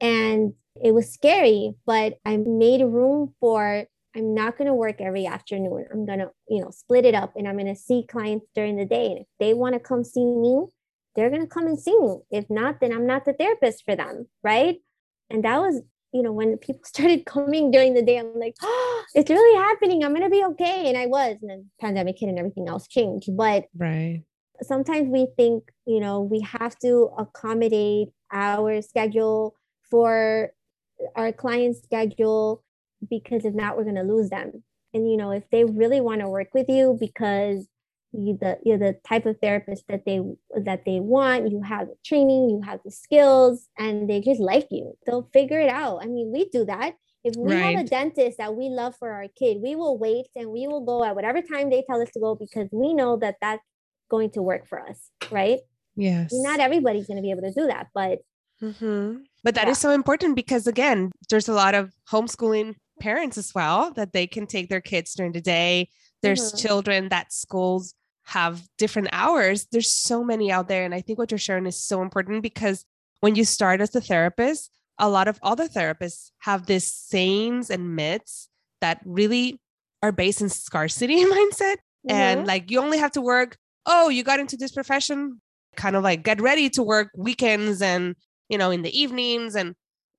And 0.00 0.54
it 0.82 0.92
was 0.92 1.12
scary, 1.12 1.74
but 1.86 2.18
I 2.24 2.38
made 2.38 2.82
room 2.82 3.34
for 3.38 3.86
I'm 4.14 4.34
not 4.34 4.58
going 4.58 4.66
to 4.66 4.74
work 4.74 5.00
every 5.00 5.26
afternoon. 5.26 5.86
I'm 5.90 6.04
going 6.04 6.18
to, 6.18 6.30
you 6.48 6.60
know, 6.60 6.70
split 6.70 7.04
it 7.04 7.14
up 7.14 7.34
and 7.36 7.48
I'm 7.48 7.56
going 7.56 7.72
to 7.72 7.80
see 7.80 8.04
clients 8.06 8.46
during 8.54 8.76
the 8.76 8.84
day. 8.84 9.06
And 9.06 9.18
if 9.20 9.26
they 9.38 9.54
want 9.54 9.74
to 9.74 9.80
come 9.80 10.04
see 10.04 10.24
me, 10.24 10.66
they're 11.14 11.30
going 11.30 11.42
to 11.42 11.46
come 11.46 11.66
and 11.66 11.78
see 11.78 11.98
me. 11.98 12.18
If 12.30 12.50
not, 12.50 12.80
then 12.80 12.92
I'm 12.92 13.06
not 13.06 13.24
the 13.24 13.32
therapist 13.32 13.84
for 13.84 13.96
them. 13.96 14.28
Right. 14.42 14.76
And 15.30 15.44
that 15.44 15.58
was 15.58 15.82
you 16.12 16.22
know, 16.22 16.32
when 16.32 16.56
people 16.58 16.82
started 16.84 17.26
coming 17.26 17.70
during 17.70 17.94
the 17.94 18.02
day, 18.02 18.18
I'm 18.18 18.38
like, 18.38 18.56
oh, 18.62 19.04
it's 19.14 19.30
really 19.30 19.58
happening. 19.58 20.04
I'm 20.04 20.14
gonna 20.14 20.30
be 20.30 20.44
okay. 20.44 20.88
And 20.88 20.96
I 20.96 21.06
was, 21.06 21.36
and 21.40 21.50
then 21.50 21.70
pandemic 21.80 22.16
hit 22.18 22.28
and 22.28 22.38
everything 22.38 22.68
else 22.68 22.86
changed. 22.86 23.28
But 23.36 23.64
right. 23.76 24.22
Sometimes 24.62 25.08
we 25.08 25.26
think, 25.36 25.64
you 25.86 25.98
know, 25.98 26.20
we 26.20 26.40
have 26.40 26.78
to 26.80 27.10
accommodate 27.18 28.08
our 28.30 28.80
schedule 28.80 29.56
for 29.90 30.52
our 31.16 31.32
client's 31.32 31.82
schedule 31.82 32.62
because 33.10 33.44
if 33.44 33.54
not, 33.54 33.76
we're 33.76 33.84
gonna 33.84 34.04
lose 34.04 34.30
them. 34.30 34.62
And 34.94 35.10
you 35.10 35.16
know, 35.16 35.30
if 35.30 35.44
they 35.50 35.64
really 35.64 36.00
want 36.00 36.20
to 36.20 36.28
work 36.28 36.48
with 36.54 36.68
you 36.68 36.96
because 37.00 37.66
you 38.12 38.38
the 38.40 38.58
you're 38.64 38.78
the 38.78 38.96
type 39.06 39.26
of 39.26 39.36
therapist 39.40 39.84
that 39.88 40.04
they 40.04 40.20
that 40.64 40.84
they 40.84 41.00
want 41.00 41.50
you 41.50 41.62
have 41.62 41.88
the 41.88 41.94
training 42.04 42.50
you 42.50 42.60
have 42.64 42.80
the 42.84 42.90
skills 42.90 43.68
and 43.78 44.08
they 44.08 44.20
just 44.20 44.40
like 44.40 44.66
you 44.70 44.92
they'll 45.06 45.28
figure 45.32 45.60
it 45.60 45.70
out 45.70 45.98
i 46.02 46.06
mean 46.06 46.30
we 46.32 46.48
do 46.50 46.64
that 46.64 46.94
if 47.24 47.34
we 47.36 47.52
right. 47.52 47.76
have 47.76 47.86
a 47.86 47.88
dentist 47.88 48.38
that 48.38 48.54
we 48.54 48.68
love 48.68 48.94
for 48.98 49.10
our 49.10 49.26
kid 49.38 49.58
we 49.62 49.74
will 49.74 49.96
wait 49.98 50.26
and 50.36 50.50
we 50.50 50.66
will 50.66 50.84
go 50.84 51.02
at 51.04 51.14
whatever 51.14 51.40
time 51.40 51.70
they 51.70 51.82
tell 51.88 52.00
us 52.02 52.10
to 52.10 52.20
go 52.20 52.34
because 52.34 52.68
we 52.70 52.92
know 52.92 53.16
that 53.16 53.36
that's 53.40 53.62
going 54.10 54.30
to 54.30 54.42
work 54.42 54.68
for 54.68 54.80
us 54.86 55.10
right 55.30 55.60
yes 55.96 56.30
not 56.32 56.60
everybody's 56.60 57.06
going 57.06 57.16
to 57.16 57.22
be 57.22 57.30
able 57.30 57.42
to 57.42 57.52
do 57.52 57.66
that 57.66 57.88
but 57.94 58.18
mm-hmm. 58.62 59.16
but 59.42 59.54
that 59.54 59.64
yeah. 59.66 59.70
is 59.70 59.78
so 59.78 59.90
important 59.90 60.36
because 60.36 60.66
again 60.66 61.10
there's 61.30 61.48
a 61.48 61.54
lot 61.54 61.74
of 61.74 61.92
homeschooling 62.10 62.74
parents 63.00 63.38
as 63.38 63.54
well 63.54 63.90
that 63.92 64.12
they 64.12 64.26
can 64.26 64.46
take 64.46 64.68
their 64.68 64.82
kids 64.82 65.14
during 65.14 65.32
the 65.32 65.40
day 65.40 65.88
there's 66.22 66.52
mm-hmm. 66.52 66.58
children 66.58 67.08
that 67.08 67.32
schools 67.32 67.94
have 68.24 68.62
different 68.78 69.08
hours. 69.12 69.66
There's 69.72 69.90
so 69.90 70.24
many 70.24 70.50
out 70.50 70.68
there. 70.68 70.84
And 70.84 70.94
I 70.94 71.00
think 71.00 71.18
what 71.18 71.30
you're 71.30 71.38
sharing 71.38 71.66
is 71.66 71.82
so 71.82 72.02
important 72.02 72.42
because 72.42 72.84
when 73.20 73.34
you 73.34 73.44
start 73.44 73.80
as 73.80 73.94
a 73.94 74.00
therapist, 74.00 74.70
a 74.98 75.08
lot 75.08 75.28
of 75.28 75.38
other 75.42 75.68
therapists 75.68 76.30
have 76.40 76.66
these 76.66 76.86
sayings 76.86 77.70
and 77.70 77.96
myths 77.96 78.48
that 78.80 79.00
really 79.04 79.60
are 80.02 80.12
based 80.12 80.40
in 80.40 80.48
scarcity 80.48 81.24
mindset. 81.24 81.76
Mm-hmm. 82.06 82.10
And 82.10 82.46
like 82.46 82.70
you 82.70 82.80
only 82.80 82.98
have 82.98 83.12
to 83.12 83.20
work, 83.20 83.56
oh, 83.86 84.08
you 84.08 84.22
got 84.22 84.40
into 84.40 84.56
this 84.56 84.72
profession, 84.72 85.40
kind 85.76 85.96
of 85.96 86.02
like 86.02 86.22
get 86.22 86.40
ready 86.40 86.68
to 86.70 86.82
work 86.82 87.10
weekends 87.16 87.82
and, 87.82 88.14
you 88.48 88.58
know, 88.58 88.70
in 88.70 88.82
the 88.82 88.98
evenings. 88.98 89.54
And 89.54 89.74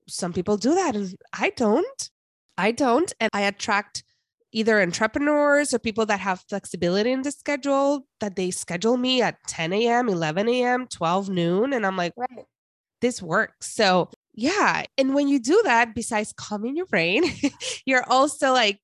some 0.07 0.33
people 0.33 0.57
do 0.57 0.75
that. 0.75 0.95
And 0.95 1.15
I 1.33 1.51
don't. 1.51 2.09
I 2.57 2.71
don't. 2.71 3.11
And 3.19 3.29
I 3.33 3.41
attract 3.41 4.03
either 4.53 4.81
entrepreneurs 4.81 5.73
or 5.73 5.79
people 5.79 6.05
that 6.05 6.19
have 6.19 6.45
flexibility 6.47 7.11
in 7.11 7.23
the 7.23 7.31
schedule 7.31 8.05
that 8.19 8.35
they 8.35 8.51
schedule 8.51 8.97
me 8.97 9.21
at 9.21 9.37
10 9.47 9.73
a.m., 9.73 10.07
11 10.07 10.47
a.m., 10.47 10.87
12 10.87 11.29
noon. 11.29 11.73
And 11.73 11.85
I'm 11.85 11.97
like, 11.97 12.13
right. 12.15 12.45
this 13.01 13.21
works. 13.21 13.73
So, 13.73 14.09
yeah. 14.33 14.85
And 14.97 15.13
when 15.13 15.27
you 15.27 15.39
do 15.39 15.59
that, 15.65 15.95
besides 15.95 16.33
calming 16.33 16.77
your 16.77 16.85
brain, 16.85 17.23
you're 17.85 18.07
also 18.07 18.53
like, 18.53 18.79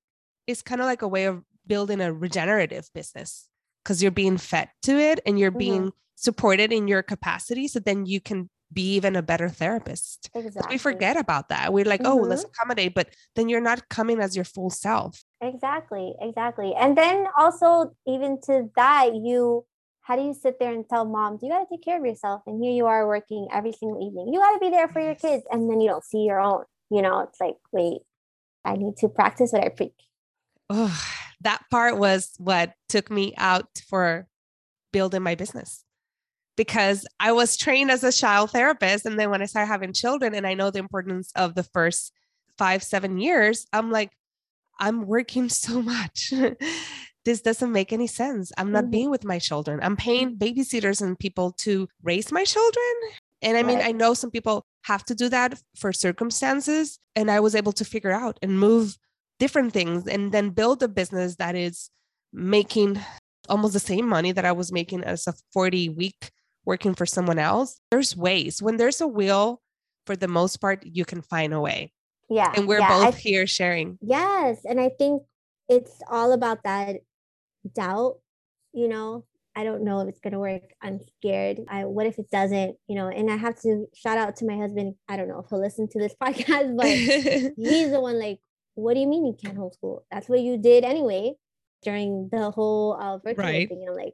it's 0.47 0.63
kind 0.63 0.81
of 0.81 0.85
like 0.85 1.03
a 1.03 1.07
way 1.07 1.25
of 1.25 1.43
building 1.67 2.01
a 2.01 2.11
regenerative 2.11 2.89
business 2.93 3.47
because 3.83 4.01
you're 4.01 4.11
being 4.11 4.37
fed 4.37 4.69
to 4.83 4.97
it 4.97 5.19
and 5.25 5.39
you're 5.39 5.51
mm-hmm. 5.51 5.59
being 5.59 5.91
supported 6.15 6.73
in 6.73 6.87
your 6.87 7.03
capacity. 7.03 7.67
So 7.67 7.79
then 7.79 8.07
you 8.07 8.19
can 8.19 8.49
be 8.71 8.93
even 8.95 9.15
a 9.15 9.21
better 9.21 9.49
therapist. 9.49 10.29
Exactly. 10.35 10.75
We 10.75 10.77
forget 10.77 11.17
about 11.17 11.49
that. 11.49 11.73
We're 11.73 11.85
like, 11.85 12.01
mm-hmm. 12.01 12.11
oh, 12.11 12.21
let's 12.21 12.43
mm-hmm. 12.43 12.51
accommodate, 12.55 12.93
but 12.93 13.09
then 13.35 13.49
you're 13.49 13.61
not 13.61 13.89
coming 13.89 14.19
as 14.19 14.35
your 14.35 14.45
full 14.45 14.69
self. 14.69 15.23
Exactly, 15.41 16.13
exactly. 16.21 16.73
And 16.75 16.97
then 16.97 17.27
also, 17.37 17.95
even 18.07 18.39
to 18.43 18.69
that, 18.75 19.15
you 19.15 19.65
how 20.01 20.15
do 20.15 20.23
you 20.23 20.33
sit 20.33 20.57
there 20.59 20.73
and 20.73 20.89
tell 20.89 21.05
mom, 21.05 21.37
you 21.39 21.49
got 21.49 21.59
to 21.59 21.65
take 21.69 21.83
care 21.83 21.99
of 21.99 22.05
yourself? 22.05 22.41
And 22.47 22.63
here 22.63 22.73
you 22.73 22.87
are 22.87 23.07
working 23.07 23.47
every 23.53 23.71
single 23.71 24.03
evening. 24.03 24.33
You 24.33 24.39
got 24.39 24.53
to 24.53 24.59
be 24.59 24.71
there 24.71 24.87
for 24.87 24.99
your 24.99 25.13
kids, 25.13 25.43
and 25.51 25.69
then 25.69 25.79
you 25.79 25.87
don't 25.87 26.03
see 26.03 26.23
your 26.23 26.39
own. 26.39 26.63
You 26.89 27.03
know, 27.03 27.19
it's 27.19 27.39
like, 27.39 27.57
wait, 27.71 27.99
I 28.65 28.75
need 28.75 28.97
to 28.97 29.07
practice 29.07 29.51
what 29.51 29.63
I 29.63 29.69
preach. 29.69 29.91
Oh, 30.67 30.99
that 31.41 31.61
part 31.69 31.97
was 31.97 32.31
what 32.39 32.73
took 32.87 33.11
me 33.11 33.35
out 33.37 33.67
for 33.87 34.27
building 34.91 35.21
my 35.21 35.35
business 35.35 35.85
because 36.59 37.07
I 37.21 37.31
was 37.31 37.55
trained 37.55 37.89
as 37.89 38.03
a 38.03 38.11
child 38.11 38.51
therapist. 38.51 39.05
And 39.05 39.17
then 39.17 39.29
when 39.29 39.41
I 39.41 39.45
started 39.45 39.67
having 39.67 39.93
children 39.93 40.35
and 40.35 40.45
I 40.45 40.55
know 40.55 40.69
the 40.69 40.79
importance 40.79 41.31
of 41.33 41.55
the 41.55 41.63
first 41.63 42.11
five, 42.57 42.83
seven 42.83 43.17
years, 43.17 43.65
I'm 43.71 43.91
like, 43.91 44.11
I'm 44.77 45.07
working 45.07 45.47
so 45.65 45.81
much. 45.81 46.33
this 47.23 47.39
doesn't 47.39 47.71
make 47.71 47.93
any 47.93 48.07
sense. 48.07 48.51
I'm 48.57 48.73
not 48.73 48.83
mm-hmm. 48.83 48.91
being 48.91 49.09
with 49.09 49.23
my 49.23 49.39
children. 49.39 49.79
I'm 49.81 49.95
paying 49.95 50.35
babysitters 50.35 51.01
and 51.01 51.17
people 51.17 51.53
to 51.59 51.87
raise 52.03 52.29
my 52.29 52.43
children. 52.43 52.93
And 53.41 53.55
I 53.55 53.63
mean, 53.63 53.77
right. 53.77 53.87
I 53.87 53.91
know 53.93 54.13
some 54.13 54.29
people 54.29 54.65
have 54.81 55.05
to 55.05 55.15
do 55.15 55.29
that 55.29 55.61
for 55.77 55.93
circumstances. 55.93 56.99
And 57.15 57.31
I 57.31 57.39
was 57.39 57.55
able 57.55 57.71
to 57.71 57.85
figure 57.85 58.11
out 58.11 58.37
and 58.41 58.59
move 58.59 58.97
different 59.39 59.71
things 59.71 60.07
and 60.07 60.33
then 60.33 60.49
build 60.49 60.83
a 60.83 60.89
business 60.89 61.37
that 61.37 61.55
is 61.55 61.89
making 62.33 62.99
almost 63.47 63.71
the 63.71 63.79
same 63.79 64.09
money 64.09 64.33
that 64.33 64.43
I 64.43 64.51
was 64.51 64.73
making 64.73 65.05
as 65.05 65.25
a 65.25 65.33
40 65.53 65.87
week 65.87 66.31
working 66.65 66.93
for 66.93 67.05
someone 67.05 67.39
else. 67.39 67.79
There's 67.91 68.15
ways. 68.15 68.61
When 68.61 68.77
there's 68.77 69.01
a 69.01 69.07
will, 69.07 69.61
for 70.05 70.15
the 70.15 70.27
most 70.27 70.57
part, 70.57 70.85
you 70.85 71.05
can 71.05 71.21
find 71.21 71.53
a 71.53 71.59
way. 71.59 71.93
Yeah. 72.29 72.51
And 72.55 72.67
we're 72.67 72.79
yeah, 72.79 73.05
both 73.05 73.15
I, 73.15 73.19
here 73.19 73.47
sharing. 73.47 73.97
Yes. 74.01 74.65
And 74.65 74.79
I 74.79 74.89
think 74.89 75.23
it's 75.67 76.01
all 76.09 76.31
about 76.31 76.63
that 76.63 76.97
doubt, 77.73 78.17
you 78.73 78.87
know. 78.87 79.25
I 79.55 79.63
don't 79.63 79.83
know 79.83 79.99
if 80.01 80.09
it's 80.09 80.19
gonna 80.19 80.39
work. 80.39 80.61
I'm 80.81 80.99
scared. 81.17 81.59
I 81.67 81.83
what 81.85 82.05
if 82.05 82.17
it 82.17 82.29
doesn't, 82.29 82.77
you 82.87 82.95
know, 82.95 83.09
and 83.09 83.29
I 83.29 83.35
have 83.35 83.59
to 83.61 83.87
shout 83.93 84.17
out 84.17 84.37
to 84.37 84.45
my 84.45 84.55
husband. 84.55 84.95
I 85.09 85.17
don't 85.17 85.27
know 85.27 85.39
if 85.39 85.49
he'll 85.49 85.59
listen 85.59 85.87
to 85.89 85.99
this 85.99 86.15
podcast, 86.21 86.77
but 86.77 86.85
he's 86.87 87.91
the 87.91 87.99
one 87.99 88.19
like, 88.19 88.39
what 88.75 88.93
do 88.93 88.99
you 88.99 89.07
mean 89.07 89.25
you 89.25 89.35
can't 89.41 89.57
homeschool? 89.57 90.01
That's 90.11 90.29
what 90.29 90.39
you 90.39 90.57
did 90.57 90.85
anyway 90.85 91.33
during 91.83 92.29
the 92.31 92.51
whole 92.51 92.93
uh, 92.93 93.17
virtual 93.17 93.43
right. 93.43 93.67
thing. 93.67 93.81
And 93.81 93.89
I'm 93.89 93.95
like, 93.95 94.13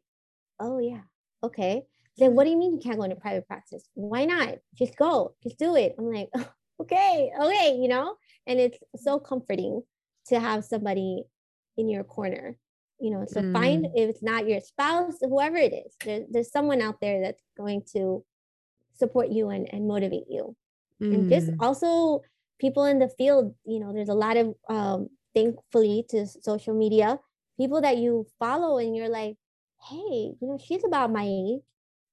oh 0.60 0.80
yeah, 0.80 1.02
okay. 1.44 1.84
Then 2.18 2.36
what 2.36 2.46
do 2.46 2.50
you 2.50 2.58
mean 2.58 2.74
you 2.74 2.80
can't 2.80 2.98
go 2.98 3.04
into 3.04 3.16
private 3.16 3.48
practice? 3.48 3.88
Why 3.94 4.26
not? 4.26 4.56
Just 4.74 4.96
go, 4.96 5.36
just 5.44 5.58
do 5.58 5.76
it. 5.76 5.96
I'm 5.98 6.12
like, 6.12 6.30
oh, 6.36 6.50
okay, 6.82 7.32
okay, 7.40 7.78
you 7.80 7.88
know? 7.88 8.16
And 8.48 8.60
it's 8.60 8.78
so 8.96 9.20
comforting 9.20 9.82
to 10.28 10.40
have 10.40 10.64
somebody 10.64 11.24
in 11.78 11.90
your 11.90 12.04
corner, 12.04 12.58
you 13.00 13.12
know? 13.12 13.26
So 13.28 13.42
mm. 13.42 13.54
find, 13.54 13.88
if 13.96 14.10
it's 14.10 14.24
not 14.24 14.48
your 14.48 14.62
spouse, 14.62 15.16
whoever 15.22 15.58
it 15.58 15.74
is, 15.74 15.94
there, 16.06 16.22
there's 16.30 16.52
someone 16.52 16.82
out 16.82 17.02
there 17.02 17.22
that's 17.22 17.42
going 17.58 17.84
to 17.94 18.24
support 18.94 19.30
you 19.30 19.50
and, 19.50 19.68
and 19.74 19.88
motivate 19.88 20.26
you. 20.30 20.56
Mm. 21.02 21.14
And 21.14 21.30
just 21.30 21.48
mm. 21.48 21.58
also 21.60 22.22
people 22.60 22.86
in 22.86 23.00
the 23.00 23.10
field, 23.10 23.54
you 23.66 23.80
know, 23.80 23.92
there's 23.92 24.10
a 24.10 24.14
lot 24.14 24.38
of, 24.38 24.54
um, 24.70 25.10
thankfully 25.34 26.06
to 26.10 26.26
social 26.26 26.74
media, 26.74 27.20
people 27.60 27.82
that 27.82 27.98
you 27.98 28.26
follow 28.40 28.78
and 28.78 28.96
you're 28.96 29.10
like, 29.10 29.36
hey, 29.90 30.32
you 30.40 30.48
know, 30.48 30.58
she's 30.58 30.86
about 30.86 31.12
my 31.12 31.26
age 31.26 31.62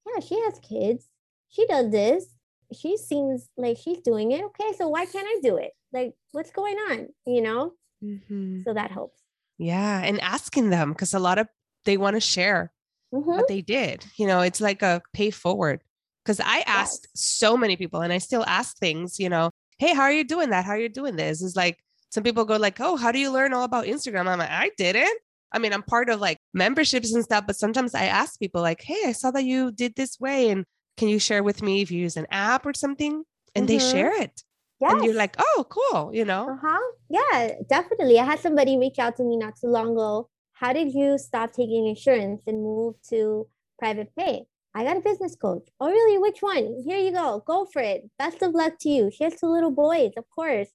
yeah, 0.06 0.20
she 0.20 0.40
has 0.42 0.58
kids. 0.60 1.08
She 1.48 1.66
does 1.66 1.90
this. 1.90 2.26
She 2.72 2.96
seems 2.96 3.48
like 3.56 3.76
she's 3.76 3.98
doing 3.98 4.32
it. 4.32 4.42
Okay, 4.44 4.72
so 4.76 4.88
why 4.88 5.04
can't 5.06 5.26
I 5.26 5.40
do 5.42 5.56
it? 5.56 5.72
Like, 5.92 6.14
what's 6.32 6.50
going 6.50 6.76
on? 6.76 7.08
You 7.26 7.42
know? 7.42 7.72
Mm-hmm. 8.02 8.62
So 8.62 8.74
that 8.74 8.90
helps. 8.90 9.20
Yeah. 9.58 10.00
And 10.02 10.20
asking 10.20 10.70
them, 10.70 10.92
because 10.92 11.14
a 11.14 11.18
lot 11.18 11.38
of 11.38 11.48
they 11.84 11.96
want 11.96 12.16
to 12.16 12.20
share 12.20 12.72
mm-hmm. 13.12 13.28
what 13.28 13.48
they 13.48 13.60
did. 13.60 14.04
You 14.16 14.26
know, 14.26 14.40
it's 14.40 14.60
like 14.60 14.82
a 14.82 15.02
pay 15.12 15.30
forward. 15.30 15.82
Because 16.24 16.40
I 16.40 16.60
asked 16.66 17.08
yes. 17.14 17.22
so 17.22 17.56
many 17.56 17.76
people 17.76 18.00
and 18.00 18.12
I 18.12 18.18
still 18.18 18.44
ask 18.46 18.76
things, 18.78 19.18
you 19.18 19.28
know, 19.28 19.50
hey, 19.78 19.92
how 19.92 20.02
are 20.02 20.12
you 20.12 20.24
doing 20.24 20.50
that? 20.50 20.64
How 20.64 20.72
are 20.72 20.78
you 20.78 20.88
doing 20.88 21.16
this? 21.16 21.42
It's 21.42 21.56
like 21.56 21.78
some 22.10 22.22
people 22.22 22.44
go 22.44 22.56
like, 22.56 22.80
oh, 22.80 22.96
how 22.96 23.10
do 23.10 23.18
you 23.18 23.32
learn 23.32 23.52
all 23.52 23.64
about 23.64 23.86
Instagram? 23.86 24.28
I'm 24.28 24.38
like, 24.38 24.50
I 24.50 24.70
didn't. 24.76 25.18
I 25.52 25.58
mean, 25.58 25.72
I'm 25.72 25.82
part 25.82 26.08
of 26.08 26.20
like 26.20 26.38
memberships 26.54 27.12
and 27.14 27.24
stuff, 27.24 27.44
but 27.46 27.56
sometimes 27.56 27.94
I 27.94 28.04
ask 28.04 28.38
people 28.38 28.62
like, 28.62 28.82
"Hey, 28.82 29.02
I 29.06 29.12
saw 29.12 29.30
that 29.32 29.44
you 29.44 29.72
did 29.72 29.94
this 29.94 30.18
way, 30.20 30.50
and 30.50 30.64
can 30.96 31.08
you 31.08 31.18
share 31.18 31.42
with 31.42 31.62
me 31.62 31.82
if 31.82 31.90
you 31.90 32.00
use 32.00 32.16
an 32.16 32.26
app 32.30 32.66
or 32.66 32.74
something?" 32.74 33.24
And 33.54 33.66
mm-hmm. 33.66 33.78
they 33.78 33.78
share 33.78 34.22
it. 34.22 34.42
Yes. 34.80 34.92
And 34.92 35.04
you're 35.04 35.14
like, 35.14 35.36
"Oh, 35.38 35.66
cool," 35.68 36.14
you 36.14 36.24
know? 36.24 36.48
Uh 36.50 36.56
huh. 36.60 36.92
Yeah, 37.08 37.52
definitely. 37.68 38.18
I 38.18 38.24
had 38.24 38.40
somebody 38.40 38.78
reach 38.78 38.98
out 38.98 39.16
to 39.16 39.24
me 39.24 39.36
not 39.36 39.56
too 39.56 39.68
long 39.68 39.92
ago. 39.92 40.28
How 40.52 40.72
did 40.72 40.94
you 40.94 41.18
stop 41.18 41.52
taking 41.52 41.86
insurance 41.86 42.42
and 42.46 42.62
move 42.62 42.94
to 43.10 43.48
private 43.78 44.14
pay? 44.16 44.46
I 44.74 44.84
got 44.84 44.96
a 44.96 45.00
business 45.00 45.36
coach. 45.36 45.68
Oh, 45.80 45.90
really? 45.90 46.18
Which 46.18 46.40
one? 46.40 46.82
Here 46.86 46.98
you 46.98 47.12
go. 47.12 47.42
Go 47.46 47.66
for 47.66 47.82
it. 47.82 48.08
Best 48.18 48.42
of 48.42 48.54
luck 48.54 48.74
to 48.80 48.88
you. 48.88 49.10
She 49.10 49.24
has 49.24 49.38
two 49.38 49.48
little 49.48 49.70
boys, 49.70 50.12
of 50.16 50.24
course. 50.30 50.68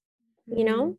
You 0.46 0.64
know? 0.64 0.82
Mm-hmm. 0.84 0.92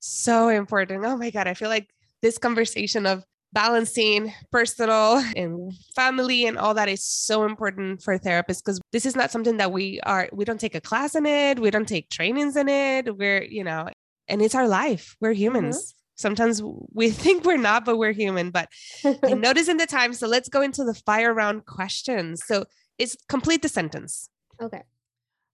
So 0.00 0.48
important. 0.48 1.04
Oh 1.04 1.16
my 1.16 1.30
God. 1.30 1.46
I 1.46 1.54
feel 1.54 1.68
like 1.68 1.88
this 2.20 2.38
conversation 2.38 3.06
of 3.06 3.24
balancing 3.52 4.32
personal 4.50 5.22
and 5.36 5.72
family 5.94 6.46
and 6.46 6.58
all 6.58 6.74
that 6.74 6.88
is 6.88 7.04
so 7.04 7.44
important 7.44 8.02
for 8.02 8.18
therapists 8.18 8.64
because 8.64 8.80
this 8.92 9.04
is 9.04 9.14
not 9.14 9.30
something 9.30 9.58
that 9.58 9.72
we 9.72 10.00
are 10.00 10.28
we 10.32 10.44
don't 10.44 10.60
take 10.60 10.74
a 10.74 10.80
class 10.80 11.14
in 11.14 11.26
it 11.26 11.58
we 11.58 11.70
don't 11.70 11.88
take 11.88 12.08
trainings 12.08 12.56
in 12.56 12.68
it 12.68 13.16
we're 13.18 13.42
you 13.42 13.62
know 13.62 13.88
and 14.28 14.40
it's 14.40 14.54
our 14.54 14.66
life 14.66 15.16
we're 15.20 15.32
humans 15.32 15.76
mm-hmm. 15.76 15.96
sometimes 16.16 16.62
we 16.92 17.10
think 17.22 17.44
we're 17.44 17.56
not 17.56 17.84
but 17.84 17.98
we're 17.98 18.12
human 18.12 18.50
but 18.50 18.68
I'm 19.22 19.40
noticing 19.40 19.76
the 19.76 19.86
time 19.86 20.14
so 20.14 20.26
let's 20.26 20.48
go 20.48 20.62
into 20.62 20.84
the 20.84 20.94
fire 20.94 21.34
round 21.34 21.66
questions 21.66 22.42
so 22.46 22.64
it's 22.98 23.16
complete 23.28 23.62
the 23.62 23.68
sentence 23.68 24.30
okay 24.60 24.82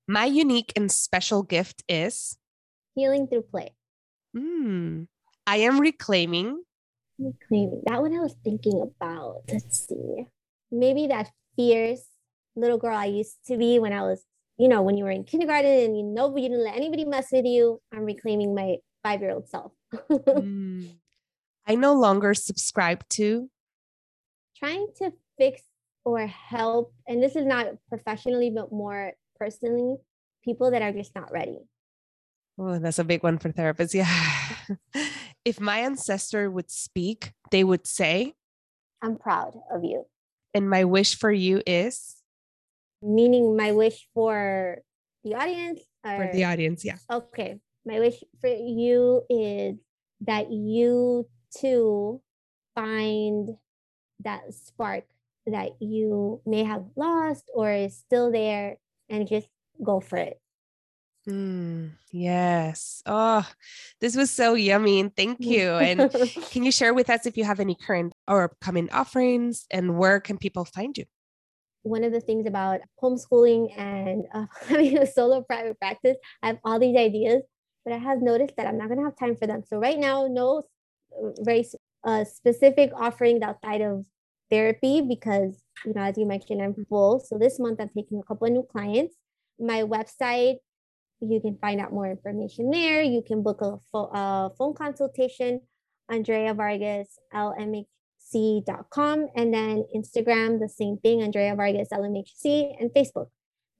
my 0.06 0.24
unique 0.24 0.72
and 0.76 0.90
special 0.90 1.42
gift 1.42 1.82
is 1.88 2.38
healing 2.94 3.26
through 3.26 3.42
play 3.42 3.72
Hmm. 4.36 5.04
I 5.46 5.58
am 5.58 5.80
reclaiming. 5.80 6.62
Reclaiming. 7.18 7.82
That 7.86 8.00
one 8.00 8.14
I 8.16 8.20
was 8.20 8.36
thinking 8.44 8.80
about. 8.82 9.42
Let's 9.50 9.88
see. 9.88 10.26
Maybe 10.70 11.06
that 11.08 11.30
fierce 11.56 12.04
little 12.54 12.78
girl 12.78 12.96
I 12.96 13.06
used 13.06 13.36
to 13.46 13.56
be 13.56 13.78
when 13.78 13.92
I 13.92 14.02
was, 14.02 14.24
you 14.58 14.68
know, 14.68 14.82
when 14.82 14.96
you 14.96 15.04
were 15.04 15.10
in 15.10 15.24
kindergarten 15.24 15.70
and 15.70 15.96
you 15.96 16.04
know 16.04 16.34
you 16.36 16.48
didn't 16.48 16.64
let 16.64 16.76
anybody 16.76 17.04
mess 17.04 17.28
with 17.32 17.44
you. 17.44 17.80
I'm 17.92 18.04
reclaiming 18.04 18.54
my 18.54 18.76
five 19.02 19.20
year 19.20 19.32
old 19.32 19.48
self. 19.48 19.72
mm. 20.10 20.96
I 21.66 21.74
no 21.74 21.94
longer 21.94 22.34
subscribe 22.34 23.06
to 23.10 23.50
trying 24.56 24.88
to 24.98 25.12
fix 25.36 25.62
or 26.04 26.26
help, 26.26 26.94
and 27.06 27.22
this 27.22 27.36
is 27.36 27.44
not 27.44 27.66
professionally, 27.88 28.50
but 28.50 28.72
more 28.72 29.12
personally, 29.38 29.96
people 30.42 30.70
that 30.70 30.82
are 30.82 30.92
just 30.92 31.14
not 31.14 31.30
ready. 31.30 31.58
Oh, 32.58 32.78
that's 32.78 32.98
a 32.98 33.04
big 33.04 33.22
one 33.22 33.38
for 33.38 33.52
therapists. 33.52 33.94
Yeah. 33.94 34.08
if 35.48 35.58
my 35.58 35.78
ancestor 35.78 36.50
would 36.50 36.70
speak, 36.70 37.32
they 37.50 37.64
would 37.64 37.86
say, 37.86 38.34
I'm 39.00 39.16
proud 39.16 39.54
of 39.72 39.82
you. 39.82 40.04
And 40.52 40.68
my 40.68 40.84
wish 40.84 41.16
for 41.16 41.32
you 41.32 41.62
is? 41.66 42.16
Meaning 43.00 43.56
my 43.56 43.72
wish 43.72 44.06
for 44.12 44.82
the 45.24 45.34
audience? 45.34 45.80
Or... 46.04 46.26
For 46.26 46.32
the 46.34 46.44
audience, 46.44 46.84
yeah. 46.84 46.98
Okay. 47.10 47.60
My 47.86 47.98
wish 47.98 48.22
for 48.42 48.48
you 48.48 49.22
is 49.30 49.76
that 50.20 50.52
you 50.52 51.26
too 51.56 52.20
find 52.74 53.48
that 54.20 54.52
spark 54.52 55.04
that 55.46 55.80
you 55.80 56.42
may 56.44 56.64
have 56.64 56.84
lost 56.94 57.50
or 57.54 57.72
is 57.72 57.96
still 57.96 58.30
there 58.30 58.76
and 59.08 59.26
just 59.26 59.48
go 59.82 59.98
for 60.00 60.18
it. 60.18 60.38
Mm, 61.28 61.90
yes. 62.10 63.02
Oh, 63.04 63.46
this 64.00 64.16
was 64.16 64.30
so 64.30 64.54
yummy. 64.54 65.00
And 65.00 65.14
thank 65.14 65.40
you. 65.40 65.72
And 65.72 66.10
can 66.50 66.64
you 66.64 66.72
share 66.72 66.94
with 66.94 67.10
us 67.10 67.26
if 67.26 67.36
you 67.36 67.44
have 67.44 67.60
any 67.60 67.74
current 67.74 68.14
or 68.26 68.44
upcoming 68.44 68.88
offerings 68.90 69.66
and 69.70 69.98
where 69.98 70.20
can 70.20 70.38
people 70.38 70.64
find 70.64 70.96
you? 70.96 71.04
One 71.82 72.02
of 72.02 72.12
the 72.12 72.20
things 72.20 72.46
about 72.46 72.80
homeschooling 73.02 73.78
and 73.78 74.24
uh, 74.32 74.46
having 74.68 74.96
a 74.96 75.06
solo 75.06 75.42
private 75.42 75.78
practice, 75.78 76.16
I 76.42 76.48
have 76.48 76.58
all 76.64 76.78
these 76.78 76.96
ideas, 76.96 77.42
but 77.84 77.92
I 77.92 77.98
have 77.98 78.22
noticed 78.22 78.56
that 78.56 78.66
I'm 78.66 78.78
not 78.78 78.88
going 78.88 78.98
to 78.98 79.04
have 79.04 79.18
time 79.18 79.36
for 79.36 79.46
them. 79.46 79.62
So, 79.66 79.78
right 79.78 79.98
now, 79.98 80.28
no 80.28 80.62
uh, 81.12 81.30
very 81.40 81.66
uh, 82.04 82.24
specific 82.24 82.90
offerings 82.94 83.42
outside 83.42 83.82
of 83.82 84.06
therapy 84.50 85.02
because, 85.02 85.62
you 85.84 85.92
know, 85.94 86.02
as 86.02 86.16
you 86.16 86.26
mentioned, 86.26 86.62
I'm 86.62 86.74
full. 86.88 87.20
So, 87.20 87.38
this 87.38 87.58
month 87.58 87.80
I'm 87.80 87.90
taking 87.96 88.18
a 88.18 88.22
couple 88.22 88.46
of 88.46 88.52
new 88.52 88.66
clients. 88.70 89.14
My 89.58 89.82
website 89.82 90.56
you 91.20 91.40
can 91.40 91.56
find 91.60 91.80
out 91.80 91.92
more 91.92 92.10
information 92.10 92.70
there. 92.70 93.02
You 93.02 93.22
can 93.22 93.42
book 93.42 93.60
a, 93.60 93.78
fo- 93.90 94.10
a 94.12 94.50
phone 94.56 94.74
consultation, 94.74 95.60
Andrea 96.08 96.54
Vargas, 96.54 97.18
LMHC.com, 97.34 99.28
and 99.34 99.52
then 99.52 99.84
Instagram, 99.94 100.60
the 100.60 100.68
same 100.68 100.98
thing, 100.98 101.22
Andrea 101.22 101.54
Vargas, 101.54 101.88
LMHC, 101.92 102.76
and 102.80 102.90
Facebook, 102.90 103.28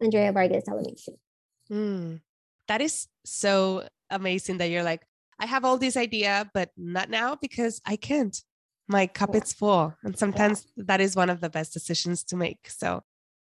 Andrea 0.01 0.33
Vargas, 0.33 0.65
LMHC. 0.69 1.11
Mm, 1.71 2.21
that 2.67 2.81
is 2.81 3.07
so 3.25 3.87
amazing 4.11 4.59
that 4.59 4.71
you're 4.71 4.83
like, 4.83 5.03
I 5.39 5.47
have 5.47 5.65
all 5.65 5.79
this 5.79 5.97
idea, 5.97 6.51
but 6.53 6.71
not 6.77 7.11
now 7.11 7.37
because 7.37 7.81
I 7.87 7.97
can't. 7.97 8.37
My 8.89 9.07
cup 9.07 9.31
yeah. 9.35 9.41
is 9.43 9.53
full. 9.53 9.95
And 10.03 10.19
sometimes 10.19 10.67
yeah. 10.75 10.85
that 10.87 11.01
is 11.01 11.15
one 11.15 11.31
of 11.31 11.41
the 11.41 11.51
best 11.51 11.73
decisions 11.73 12.25
to 12.25 12.37
make. 12.37 12.69
So 12.69 13.03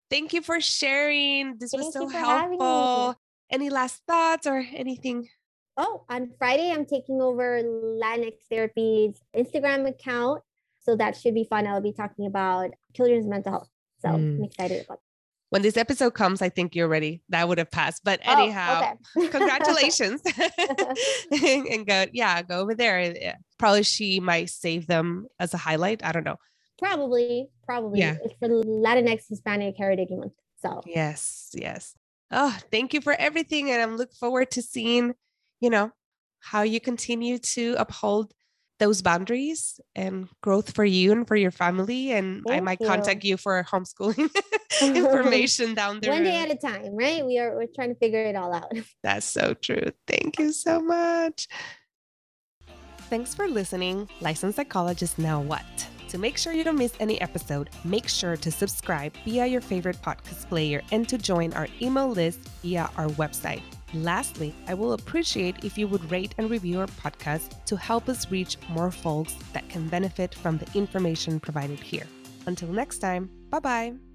thank 0.09 0.33
you 0.33 0.41
for 0.41 0.59
sharing. 0.59 1.57
This 1.59 1.71
Thank 1.71 1.85
was 1.85 1.93
so 1.93 2.07
helpful. 2.07 3.15
Any 3.49 3.69
last 3.69 4.03
thoughts 4.05 4.45
or 4.45 4.65
anything? 4.73 5.29
Oh, 5.77 6.03
on 6.09 6.31
Friday, 6.39 6.71
I'm 6.71 6.85
taking 6.85 7.21
over 7.21 7.61
Latinx 7.63 8.33
Therapy's 8.49 9.21
Instagram 9.35 9.87
account. 9.87 10.41
So 10.81 10.95
that 10.95 11.15
should 11.15 11.33
be 11.33 11.43
fun. 11.43 11.67
I'll 11.67 11.81
be 11.81 11.93
talking 11.93 12.25
about 12.25 12.71
children's 12.95 13.27
mental 13.27 13.51
health. 13.51 13.69
So 13.99 14.09
mm. 14.09 14.15
I'm 14.15 14.43
excited 14.43 14.85
about 14.85 14.97
that. 14.97 15.49
when 15.49 15.61
this 15.61 15.77
episode 15.77 16.13
comes, 16.13 16.41
I 16.41 16.49
think 16.49 16.75
you're 16.75 16.87
ready. 16.87 17.21
That 17.29 17.47
would 17.47 17.57
have 17.57 17.69
passed. 17.69 18.03
But 18.03 18.21
oh, 18.25 18.31
anyhow, 18.31 18.95
oh, 19.15 19.19
okay. 19.19 19.27
congratulations. 19.37 20.21
and 21.31 21.85
go, 21.85 22.05
yeah, 22.11 22.41
go 22.41 22.59
over 22.59 22.73
there. 22.73 23.35
Probably 23.59 23.83
she 23.83 24.19
might 24.19 24.49
save 24.49 24.87
them 24.87 25.27
as 25.39 25.53
a 25.53 25.57
highlight. 25.57 26.03
I 26.03 26.11
don't 26.11 26.23
know. 26.23 26.37
Probably, 26.79 27.49
probably. 27.65 27.99
Yeah. 27.99 28.17
It's 28.23 28.33
for 28.39 28.47
Latinx 28.47 29.27
Hispanic 29.29 29.75
Heritage 29.77 30.09
Month. 30.11 30.33
So 30.59 30.81
yes, 30.85 31.49
yes. 31.53 31.93
Oh, 32.31 32.57
thank 32.71 32.93
you 32.93 33.01
for 33.01 33.13
everything. 33.13 33.71
And 33.71 33.81
I'm 33.81 33.97
look 33.97 34.13
forward 34.13 34.51
to 34.51 34.61
seeing, 34.61 35.13
you 35.59 35.69
know, 35.69 35.91
how 36.39 36.61
you 36.61 36.79
continue 36.79 37.37
to 37.39 37.75
uphold 37.77 38.33
those 38.79 39.01
boundaries 39.01 39.79
and 39.95 40.27
growth 40.41 40.75
for 40.75 40.85
you 40.85 41.11
and 41.11 41.27
for 41.27 41.35
your 41.35 41.51
family. 41.51 42.11
And 42.11 42.43
Thank 42.45 42.57
I 42.57 42.59
might 42.63 42.79
you. 42.79 42.87
contact 42.87 43.23
you 43.23 43.37
for 43.37 43.63
homeschooling 43.63 44.29
information 44.81 45.73
down 45.73 45.99
there. 45.99 46.11
One 46.11 46.23
day 46.23 46.35
at 46.35 46.51
a 46.51 46.55
time, 46.55 46.95
right? 46.95 47.25
We 47.25 47.39
are 47.39 47.55
we're 47.55 47.67
trying 47.73 47.89
to 47.89 47.99
figure 47.99 48.23
it 48.23 48.35
all 48.35 48.53
out. 48.53 48.71
That's 49.03 49.25
so 49.25 49.53
true. 49.53 49.91
Thank 50.07 50.39
you 50.39 50.51
so 50.51 50.81
much. 50.81 51.47
Thanks 53.09 53.33
for 53.33 53.47
listening. 53.47 54.09
Licensed 54.19 54.57
psychologist 54.57 55.17
now 55.17 55.41
what? 55.41 55.87
To 56.09 56.17
make 56.17 56.37
sure 56.37 56.53
you 56.53 56.63
don't 56.63 56.77
miss 56.77 56.93
any 56.99 57.19
episode, 57.21 57.69
make 57.83 58.07
sure 58.07 58.37
to 58.37 58.51
subscribe 58.51 59.13
via 59.25 59.45
your 59.45 59.61
favorite 59.61 60.01
podcast 60.01 60.47
player 60.47 60.81
and 60.91 61.07
to 61.09 61.17
join 61.17 61.53
our 61.53 61.67
email 61.81 62.09
list 62.09 62.39
via 62.61 62.89
our 62.97 63.07
website 63.09 63.61
Lastly, 63.93 64.53
I 64.67 64.73
will 64.73 64.93
appreciate 64.93 65.63
if 65.63 65.77
you 65.77 65.87
would 65.87 66.11
rate 66.11 66.35
and 66.37 66.49
review 66.49 66.79
our 66.79 66.87
podcast 66.87 67.63
to 67.65 67.77
help 67.77 68.09
us 68.09 68.29
reach 68.29 68.57
more 68.69 68.91
folks 68.91 69.35
that 69.53 69.67
can 69.69 69.87
benefit 69.87 70.35
from 70.35 70.57
the 70.57 70.67
information 70.77 71.39
provided 71.39 71.79
here. 71.79 72.07
Until 72.45 72.69
next 72.69 72.99
time, 72.99 73.29
bye 73.49 73.59
bye. 73.59 74.06